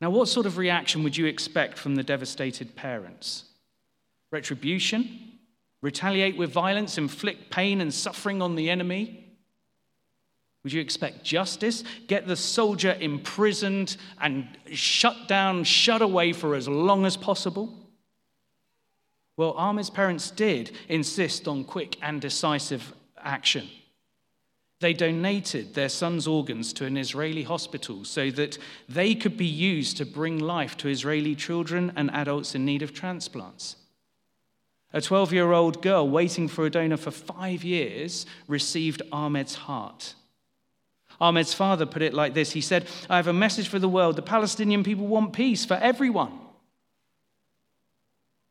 Now, 0.00 0.08
what 0.08 0.28
sort 0.28 0.46
of 0.46 0.56
reaction 0.56 1.02
would 1.02 1.16
you 1.16 1.26
expect 1.26 1.76
from 1.76 1.94
the 1.94 2.02
devastated 2.02 2.74
parents? 2.74 3.44
Retribution? 4.30 5.38
Retaliate 5.82 6.38
with 6.38 6.50
violence, 6.50 6.96
inflict 6.96 7.50
pain 7.50 7.82
and 7.82 7.92
suffering 7.92 8.40
on 8.40 8.54
the 8.54 8.70
enemy? 8.70 9.19
Would 10.62 10.72
you 10.72 10.80
expect 10.80 11.24
justice? 11.24 11.84
Get 12.06 12.26
the 12.26 12.36
soldier 12.36 12.96
imprisoned 13.00 13.96
and 14.20 14.46
shut 14.72 15.26
down, 15.26 15.64
shut 15.64 16.02
away 16.02 16.32
for 16.32 16.54
as 16.54 16.68
long 16.68 17.06
as 17.06 17.16
possible? 17.16 17.74
Well, 19.36 19.52
Ahmed's 19.52 19.88
parents 19.88 20.30
did 20.30 20.72
insist 20.88 21.48
on 21.48 21.64
quick 21.64 21.96
and 22.02 22.20
decisive 22.20 22.92
action. 23.18 23.68
They 24.80 24.92
donated 24.92 25.74
their 25.74 25.88
son's 25.88 26.26
organs 26.26 26.72
to 26.74 26.86
an 26.86 26.96
Israeli 26.96 27.42
hospital 27.42 28.04
so 28.04 28.30
that 28.32 28.58
they 28.88 29.14
could 29.14 29.36
be 29.36 29.46
used 29.46 29.96
to 29.98 30.06
bring 30.06 30.38
life 30.38 30.76
to 30.78 30.88
Israeli 30.88 31.34
children 31.34 31.92
and 31.96 32.10
adults 32.10 32.54
in 32.54 32.64
need 32.64 32.82
of 32.82 32.92
transplants. 32.92 33.76
A 34.92 35.00
12 35.00 35.32
year 35.32 35.52
old 35.52 35.82
girl 35.82 36.08
waiting 36.08 36.48
for 36.48 36.66
a 36.66 36.70
donor 36.70 36.96
for 36.96 37.10
five 37.10 37.62
years 37.62 38.26
received 38.48 39.02
Ahmed's 39.12 39.54
heart. 39.54 40.14
Ahmed's 41.20 41.52
father 41.52 41.84
put 41.84 42.02
it 42.02 42.14
like 42.14 42.34
this 42.34 42.52
He 42.52 42.60
said, 42.60 42.86
I 43.08 43.16
have 43.16 43.26
a 43.26 43.32
message 43.32 43.68
for 43.68 43.78
the 43.78 43.88
world. 43.88 44.16
The 44.16 44.22
Palestinian 44.22 44.82
people 44.82 45.06
want 45.06 45.32
peace 45.32 45.64
for 45.64 45.74
everyone. 45.74 46.32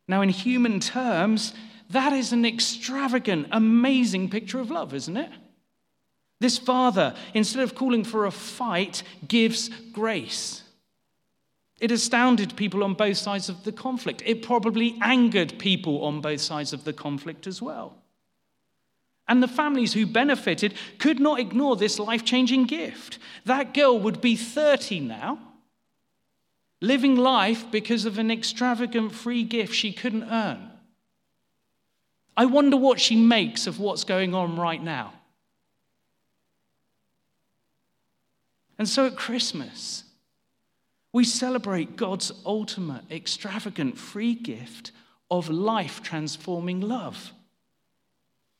Now, 0.08 0.22
in 0.22 0.30
human 0.30 0.80
terms, 0.80 1.54
that 1.92 2.14
is 2.14 2.34
an 2.34 2.46
extravagant, 2.46 3.48
amazing 3.52 4.30
picture 4.30 4.60
of 4.60 4.72
love, 4.72 4.94
isn't 4.94 5.18
it? 5.18 5.30
This 6.40 6.58
father, 6.58 7.16
instead 7.34 7.62
of 7.62 7.76
calling 7.76 8.04
for 8.04 8.26
a 8.26 8.32
fight, 8.32 9.04
gives 9.28 9.70
grace. 9.92 10.64
It 11.80 11.92
astounded 11.92 12.56
people 12.56 12.84
on 12.84 12.94
both 12.94 13.18
sides 13.18 13.50
of 13.50 13.64
the 13.64 13.72
conflict. 13.72 14.24
It 14.26 14.42
probably 14.42 14.98
angered 15.02 15.60
people 15.60 16.04
on 16.04 16.22
both 16.22 16.42
sides 16.42 16.74
of 16.74 16.84
the 16.84 16.94
conflict 16.94 17.46
as 17.46 17.62
well. 17.62 17.99
And 19.30 19.44
the 19.44 19.48
families 19.48 19.94
who 19.94 20.08
benefited 20.08 20.74
could 20.98 21.20
not 21.20 21.40
ignore 21.40 21.76
this 21.76 22.00
life 22.00 22.26
changing 22.26 22.66
gift. 22.66 23.20
That 23.46 23.76
girl 23.76 24.00
would 24.00 24.20
be 24.20 24.36
30 24.36 25.02
now, 25.02 25.38
living 26.82 27.16
life 27.16 27.70
because 27.70 28.06
of 28.06 28.18
an 28.18 28.32
extravagant 28.32 29.14
free 29.14 29.44
gift 29.44 29.76
she 29.76 29.94
couldn't 29.94 30.24
earn. 30.24 30.72
I 32.36 32.46
wonder 32.46 32.76
what 32.76 33.00
she 33.00 33.16
makes 33.16 33.68
of 33.68 33.80
what's 33.80 34.04
going 34.04 34.34
on 34.34 34.58
right 34.58 34.82
now. 34.82 35.14
And 38.80 38.90
so 38.90 39.06
at 39.06 39.16
Christmas, 39.16 40.06
we 41.14 41.24
celebrate 41.24 41.96
God's 41.98 42.32
ultimate, 42.46 43.04
extravagant, 43.12 43.96
free 43.98 44.34
gift 44.34 44.92
of 45.30 45.50
life 45.50 46.02
transforming 46.02 46.82
love. 46.82 47.32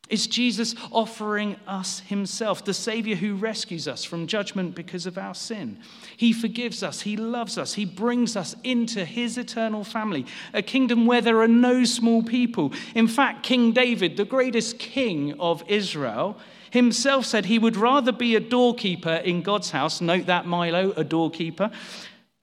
It's 0.10 0.26
Jesus 0.26 0.74
offering 0.92 1.56
us 1.68 2.00
Himself, 2.02 2.66
the 2.66 2.74
Savior 2.74 3.16
who 3.16 3.36
rescues 3.36 3.88
us 3.88 4.04
from 4.04 4.26
judgment 4.26 4.74
because 4.74 5.06
of 5.06 5.18
our 5.18 5.36
sin. 5.36 5.78
He 6.18 6.34
forgives 6.34 6.82
us, 6.82 7.02
He 7.02 7.16
loves 7.16 7.58
us, 7.58 7.76
He 7.76 7.86
brings 7.86 8.36
us 8.36 8.56
into 8.64 9.06
His 9.06 9.38
eternal 9.38 9.84
family, 9.84 10.26
a 10.54 10.64
kingdom 10.64 11.06
where 11.06 11.22
there 11.22 11.42
are 11.42 11.48
no 11.48 11.84
small 11.84 12.24
people. 12.24 12.74
In 12.96 13.08
fact, 13.08 13.44
King 13.44 13.72
David, 13.72 14.18
the 14.18 14.26
greatest 14.26 14.80
king 14.80 15.40
of 15.40 15.64
Israel, 15.68 16.38
himself 16.72 17.26
said 17.26 17.46
he 17.46 17.60
would 17.60 17.76
rather 17.76 18.12
be 18.12 18.36
a 18.36 18.40
doorkeeper 18.40 19.16
in 19.16 19.42
God's 19.42 19.72
house, 19.72 20.02
note 20.02 20.28
that 20.28 20.46
Milo, 20.46 20.92
a 20.96 21.04
doorkeeper, 21.04 21.72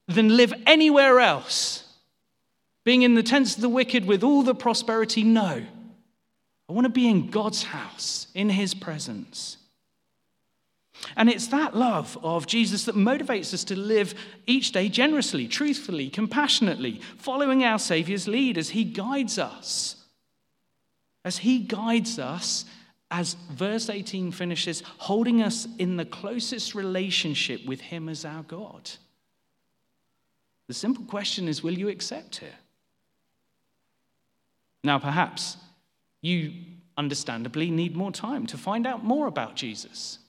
than 0.07 0.35
live 0.35 0.53
anywhere 0.65 1.19
else. 1.19 1.83
Being 2.83 3.01
in 3.01 3.15
the 3.15 3.23
tents 3.23 3.55
of 3.55 3.61
the 3.61 3.69
wicked 3.69 4.05
with 4.05 4.23
all 4.23 4.43
the 4.43 4.55
prosperity, 4.55 5.23
no. 5.23 5.65
I 6.69 6.73
want 6.73 6.85
to 6.85 6.89
be 6.89 7.07
in 7.07 7.29
God's 7.29 7.63
house, 7.63 8.27
in 8.33 8.49
his 8.49 8.73
presence. 8.73 9.57
And 11.15 11.29
it's 11.29 11.47
that 11.47 11.75
love 11.75 12.17
of 12.23 12.47
Jesus 12.47 12.85
that 12.85 12.95
motivates 12.95 13.53
us 13.53 13.63
to 13.65 13.75
live 13.75 14.15
each 14.45 14.71
day 14.71 14.89
generously, 14.89 15.47
truthfully, 15.47 16.09
compassionately, 16.09 17.01
following 17.17 17.63
our 17.63 17.79
Savior's 17.79 18.27
lead 18.27 18.57
as 18.57 18.69
he 18.69 18.83
guides 18.83 19.39
us. 19.39 19.95
As 21.23 21.37
he 21.37 21.59
guides 21.59 22.19
us, 22.19 22.65
as 23.09 23.35
verse 23.51 23.89
18 23.89 24.31
finishes, 24.31 24.83
holding 24.97 25.41
us 25.41 25.67
in 25.77 25.95
the 25.95 26.05
closest 26.05 26.75
relationship 26.75 27.65
with 27.65 27.79
him 27.79 28.09
as 28.09 28.25
our 28.25 28.43
God. 28.43 28.89
The 30.67 30.73
simple 30.73 31.05
question 31.05 31.47
is 31.47 31.63
will 31.63 31.77
you 31.77 31.87
accept 31.87 32.41
it? 32.41 32.53
Now, 34.83 34.99
perhaps 34.99 35.57
you 36.21 36.53
understandably 36.97 37.69
need 37.69 37.95
more 37.95 38.11
time 38.11 38.47
to 38.47 38.57
find 38.57 38.87
out 38.87 39.03
more 39.03 39.27
about 39.27 39.55
Jesus. 39.55 40.19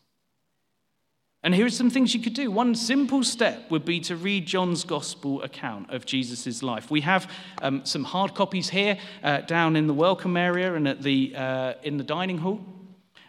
And 1.42 1.54
here 1.54 1.66
are 1.66 1.70
some 1.70 1.88
things 1.88 2.14
you 2.14 2.20
could 2.20 2.34
do. 2.34 2.50
One 2.50 2.74
simple 2.74 3.22
step 3.22 3.70
would 3.70 3.84
be 3.84 4.00
to 4.00 4.16
read 4.16 4.44
John's 4.44 4.82
gospel 4.82 5.40
account 5.42 5.90
of 5.90 6.04
Jesus' 6.04 6.62
life. 6.64 6.90
We 6.90 7.00
have 7.02 7.30
um, 7.62 7.84
some 7.86 8.02
hard 8.02 8.34
copies 8.34 8.68
here 8.68 8.98
uh, 9.22 9.42
down 9.42 9.76
in 9.76 9.86
the 9.86 9.94
welcome 9.94 10.36
area 10.36 10.74
and 10.74 10.88
at 10.88 11.00
the, 11.02 11.34
uh, 11.36 11.74
in 11.84 11.96
the 11.96 12.02
dining 12.02 12.38
hall. 12.38 12.60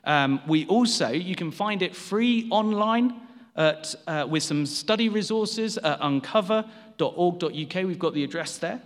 Um, 0.03 0.41
we 0.47 0.65
also, 0.65 1.09
you 1.09 1.35
can 1.35 1.51
find 1.51 1.83
it 1.83 1.95
free 1.95 2.47
online 2.49 3.13
at, 3.55 3.93
uh, 4.07 4.25
with 4.27 4.41
some 4.41 4.65
study 4.65 5.07
resources 5.07 5.77
at 5.77 5.99
uncover.org.uk. 6.01 7.75
We've 7.75 7.99
got 7.99 8.13
the 8.15 8.23
address 8.23 8.57
there. 8.57 8.81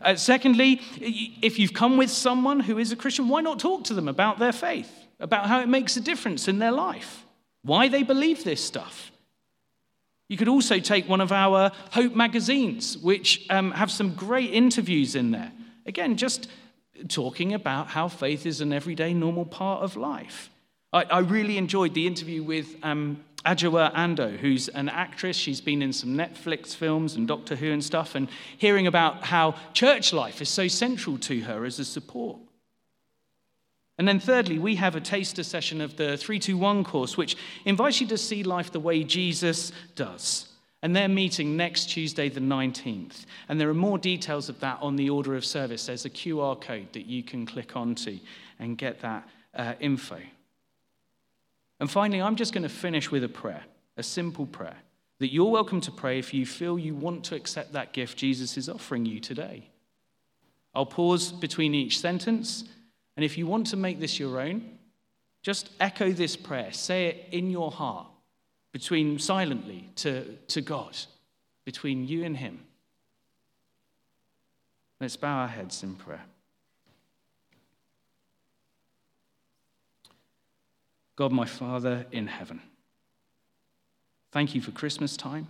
Uh, 0.00 0.14
secondly, 0.16 0.80
if 0.98 1.58
you've 1.58 1.74
come 1.74 1.96
with 1.96 2.10
someone 2.10 2.60
who 2.60 2.78
is 2.78 2.92
a 2.92 2.96
Christian, 2.96 3.28
why 3.28 3.40
not 3.40 3.58
talk 3.58 3.84
to 3.84 3.94
them 3.94 4.08
about 4.08 4.38
their 4.38 4.52
faith, 4.52 4.90
about 5.18 5.46
how 5.46 5.60
it 5.60 5.68
makes 5.68 5.96
a 5.96 6.00
difference 6.00 6.48
in 6.48 6.58
their 6.58 6.72
life, 6.72 7.24
why 7.62 7.88
they 7.88 8.02
believe 8.02 8.44
this 8.44 8.64
stuff? 8.64 9.10
You 10.28 10.36
could 10.36 10.48
also 10.48 10.78
take 10.78 11.08
one 11.08 11.20
of 11.20 11.32
our 11.32 11.72
Hope 11.90 12.14
magazines, 12.14 12.96
which 12.96 13.46
um, 13.50 13.72
have 13.72 13.90
some 13.90 14.14
great 14.14 14.52
interviews 14.52 15.16
in 15.16 15.32
there. 15.32 15.50
Again, 15.86 16.16
just 16.16 16.48
talking 17.08 17.52
about 17.52 17.88
how 17.88 18.08
faith 18.08 18.46
is 18.46 18.60
an 18.60 18.72
everyday, 18.72 19.12
normal 19.12 19.44
part 19.44 19.82
of 19.82 19.96
life. 19.96 20.50
I, 20.92 21.02
I 21.02 21.18
really 21.18 21.58
enjoyed 21.58 21.94
the 21.94 22.06
interview 22.06 22.42
with 22.42 22.76
um, 22.82 23.24
Adjoa 23.44 23.94
Andoh, 23.94 24.36
who's 24.36 24.68
an 24.68 24.88
actress. 24.88 25.36
She's 25.36 25.60
been 25.60 25.82
in 25.82 25.92
some 25.92 26.10
Netflix 26.10 26.74
films 26.74 27.16
and 27.16 27.26
Doctor 27.26 27.56
Who 27.56 27.72
and 27.72 27.82
stuff, 27.82 28.14
and 28.14 28.28
hearing 28.58 28.86
about 28.86 29.24
how 29.24 29.54
church 29.72 30.12
life 30.12 30.42
is 30.42 30.48
so 30.48 30.68
central 30.68 31.18
to 31.18 31.40
her 31.42 31.64
as 31.64 31.78
a 31.78 31.84
support. 31.84 32.38
And 33.98 34.08
then, 34.08 34.20
thirdly, 34.20 34.58
we 34.58 34.76
have 34.76 34.96
a 34.96 35.00
taster 35.00 35.42
session 35.42 35.80
of 35.80 35.96
the 35.96 36.16
321 36.16 36.84
course, 36.84 37.16
which 37.16 37.36
invites 37.66 38.00
you 38.00 38.06
to 38.08 38.18
see 38.18 38.42
life 38.42 38.72
the 38.72 38.80
way 38.80 39.04
Jesus 39.04 39.72
does. 39.94 40.48
And 40.82 40.96
they're 40.96 41.08
meeting 41.08 41.56
next 41.56 41.86
Tuesday, 41.90 42.30
the 42.30 42.40
19th. 42.40 43.26
And 43.48 43.60
there 43.60 43.68
are 43.68 43.74
more 43.74 43.98
details 43.98 44.48
of 44.48 44.58
that 44.60 44.78
on 44.80 44.96
the 44.96 45.10
order 45.10 45.36
of 45.36 45.44
service. 45.44 45.84
There's 45.84 46.06
a 46.06 46.10
QR 46.10 46.58
code 46.58 46.92
that 46.94 47.04
you 47.04 47.22
can 47.22 47.44
click 47.44 47.76
onto 47.76 48.18
and 48.58 48.78
get 48.78 49.00
that 49.00 49.28
uh, 49.54 49.74
info. 49.80 50.18
And 51.80 51.90
finally, 51.90 52.20
I'm 52.20 52.36
just 52.36 52.52
going 52.52 52.62
to 52.62 52.68
finish 52.68 53.10
with 53.10 53.24
a 53.24 53.28
prayer, 53.28 53.64
a 53.96 54.02
simple 54.02 54.46
prayer 54.46 54.76
that 55.18 55.32
you're 55.32 55.50
welcome 55.50 55.80
to 55.82 55.90
pray 55.90 56.18
if 56.18 56.32
you 56.32 56.46
feel 56.46 56.78
you 56.78 56.94
want 56.94 57.24
to 57.24 57.34
accept 57.34 57.72
that 57.72 57.92
gift 57.92 58.16
Jesus 58.16 58.56
is 58.56 58.68
offering 58.68 59.04
you 59.04 59.20
today. 59.20 59.68
I'll 60.74 60.86
pause 60.86 61.30
between 61.32 61.74
each 61.74 61.98
sentence, 61.98 62.64
and 63.16 63.24
if 63.24 63.36
you 63.36 63.46
want 63.46 63.66
to 63.68 63.76
make 63.76 64.00
this 64.00 64.18
your 64.18 64.40
own, 64.40 64.78
just 65.42 65.70
echo 65.78 66.10
this 66.10 66.36
prayer. 66.36 66.72
Say 66.72 67.06
it 67.06 67.28
in 67.32 67.50
your 67.50 67.70
heart, 67.70 68.06
between 68.72 69.18
silently 69.18 69.90
to, 69.96 70.24
to 70.48 70.60
God, 70.60 70.96
between 71.64 72.06
you 72.06 72.24
and 72.24 72.36
Him. 72.36 72.60
Let's 75.00 75.16
bow 75.16 75.40
our 75.40 75.48
heads 75.48 75.82
in 75.82 75.96
prayer. 75.96 76.24
God, 81.20 81.32
my 81.32 81.44
Father 81.44 82.06
in 82.12 82.28
heaven, 82.28 82.62
thank 84.32 84.54
you 84.54 84.62
for 84.62 84.70
Christmas 84.70 85.18
time 85.18 85.48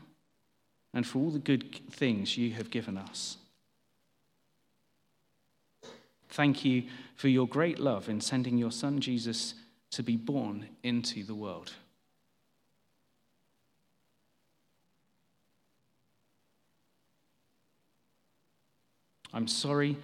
and 0.93 1.07
for 1.07 1.21
all 1.21 1.31
the 1.31 1.39
good 1.39 1.79
things 1.93 2.37
you 2.37 2.55
have 2.55 2.73
given 2.73 2.99
us. 2.99 3.37
Thank 6.29 6.65
you 6.65 6.89
for 7.15 7.29
your 7.29 7.47
great 7.47 7.79
love 7.79 8.09
in 8.09 8.21
sending 8.21 8.59
your 8.59 8.73
Son 8.73 8.99
Jesus 8.99 9.55
to 9.93 10.03
be 10.03 10.17
born 10.17 10.67
into 10.83 11.23
the 11.23 11.37
world. 11.37 11.73
I'm 19.33 19.47
sorry 19.47 19.99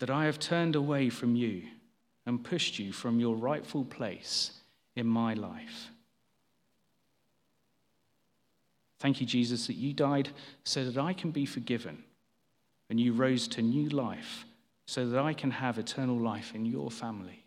that 0.00 0.10
I 0.10 0.26
have 0.26 0.38
turned 0.38 0.76
away 0.76 1.08
from 1.08 1.36
you 1.36 1.62
and 2.26 2.44
pushed 2.44 2.78
you 2.78 2.92
from 2.92 3.18
your 3.18 3.34
rightful 3.34 3.86
place 3.86 4.60
in 4.96 5.06
my 5.06 5.34
life. 5.34 5.90
Thank 8.98 9.20
you, 9.20 9.26
Jesus, 9.26 9.66
that 9.66 9.74
you 9.74 9.92
died 9.92 10.30
so 10.64 10.84
that 10.84 10.96
I 10.96 11.12
can 11.12 11.30
be 11.30 11.44
forgiven, 11.44 12.04
and 12.88 12.98
you 12.98 13.12
rose 13.12 13.46
to 13.48 13.62
new 13.62 13.88
life 13.90 14.44
so 14.86 15.06
that 15.08 15.20
I 15.20 15.32
can 15.32 15.50
have 15.50 15.78
eternal 15.78 16.18
life 16.18 16.54
in 16.54 16.66
your 16.66 16.90
family. 16.90 17.44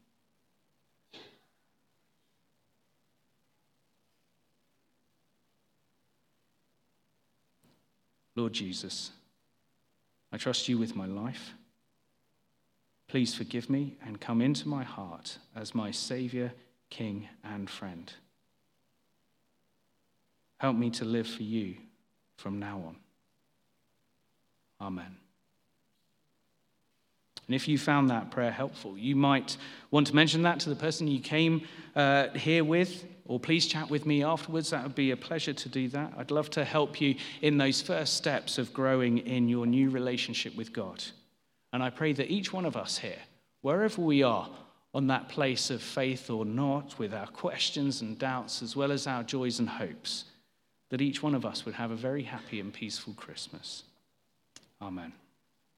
Lord 8.36 8.54
Jesus, 8.54 9.12
I 10.32 10.38
trust 10.38 10.70
you 10.70 10.78
with 10.78 10.96
my 10.96 11.08
life. 11.08 11.54
Please 13.08 13.34
forgive 13.34 13.68
me 13.70 13.98
and 14.06 14.22
come 14.22 14.42
into 14.42 14.68
my 14.68 14.84
heart 14.84 15.40
as 15.56 15.74
my 15.74 15.90
Savior 15.90 16.54
King, 16.90 17.28
and 17.44 17.70
friend. 17.70 18.12
Help 20.58 20.76
me 20.76 20.90
to 20.92 21.06
live 21.06 21.28
for 21.28 21.44
you 21.44 21.76
from 22.38 22.60
now 22.60 22.82
on. 22.88 22.96
Amen. 24.80 25.16
And 27.48 27.56
if 27.56 27.68
you 27.68 27.78
found 27.78 28.10
that 28.10 28.30
prayer 28.30 28.52
helpful, 28.52 28.98
you 28.98 29.16
might 29.16 29.56
want 29.90 30.08
to 30.08 30.16
mention 30.16 30.42
that 30.42 30.60
to 30.62 30.70
the 30.70 30.76
person 30.76 31.08
you 31.08 31.22
came 31.22 31.66
uh, 31.96 32.30
here 32.30 32.64
with, 32.64 33.06
or 33.26 33.40
please 33.40 33.68
chat 33.68 33.90
with 33.90 34.06
me 34.06 34.24
afterwards. 34.24 34.72
That 34.72 34.84
would 34.84 34.96
be 34.96 35.12
a 35.12 35.18
pleasure 35.18 35.54
to 35.54 35.70
do 35.70 35.88
that. 35.90 36.14
I'd 36.18 36.32
love 36.32 36.50
to 36.52 36.66
help 36.66 37.00
you 37.00 37.16
in 37.42 37.58
those 37.58 37.82
first 37.82 38.16
steps 38.16 38.58
of 38.58 38.74
growing 38.74 39.20
in 39.20 39.48
your 39.48 39.66
new 39.66 39.90
relationship 39.90 40.56
with 40.56 40.74
God. 40.74 41.04
And 41.72 41.82
I 41.82 41.90
pray 41.90 42.12
that 42.14 42.30
each 42.30 42.52
one 42.52 42.66
of 42.66 42.76
us 42.76 42.98
here, 42.98 43.20
wherever 43.62 44.02
we 44.02 44.24
are 44.24 44.50
on 44.94 45.08
that 45.08 45.30
place 45.30 45.70
of 45.70 45.82
faith 45.82 46.30
or 46.30 46.46
not, 46.46 46.98
with 46.98 47.14
our 47.14 47.28
questions 47.28 48.02
and 48.02 48.18
doubts, 48.18 48.62
as 48.62 48.76
well 48.76 48.92
as 48.92 49.06
our 49.08 49.24
joys 49.24 49.60
and 49.60 49.70
hopes, 49.70 50.26
that 50.90 51.02
each 51.02 51.22
one 51.22 51.36
of 51.36 51.46
us 51.46 51.66
would 51.66 51.76
have 51.76 51.92
a 51.92 51.96
very 51.96 52.24
happy 52.24 52.60
and 52.60 52.74
peaceful 52.74 53.14
Christmas. 53.14 53.84
Amen. 54.82 55.12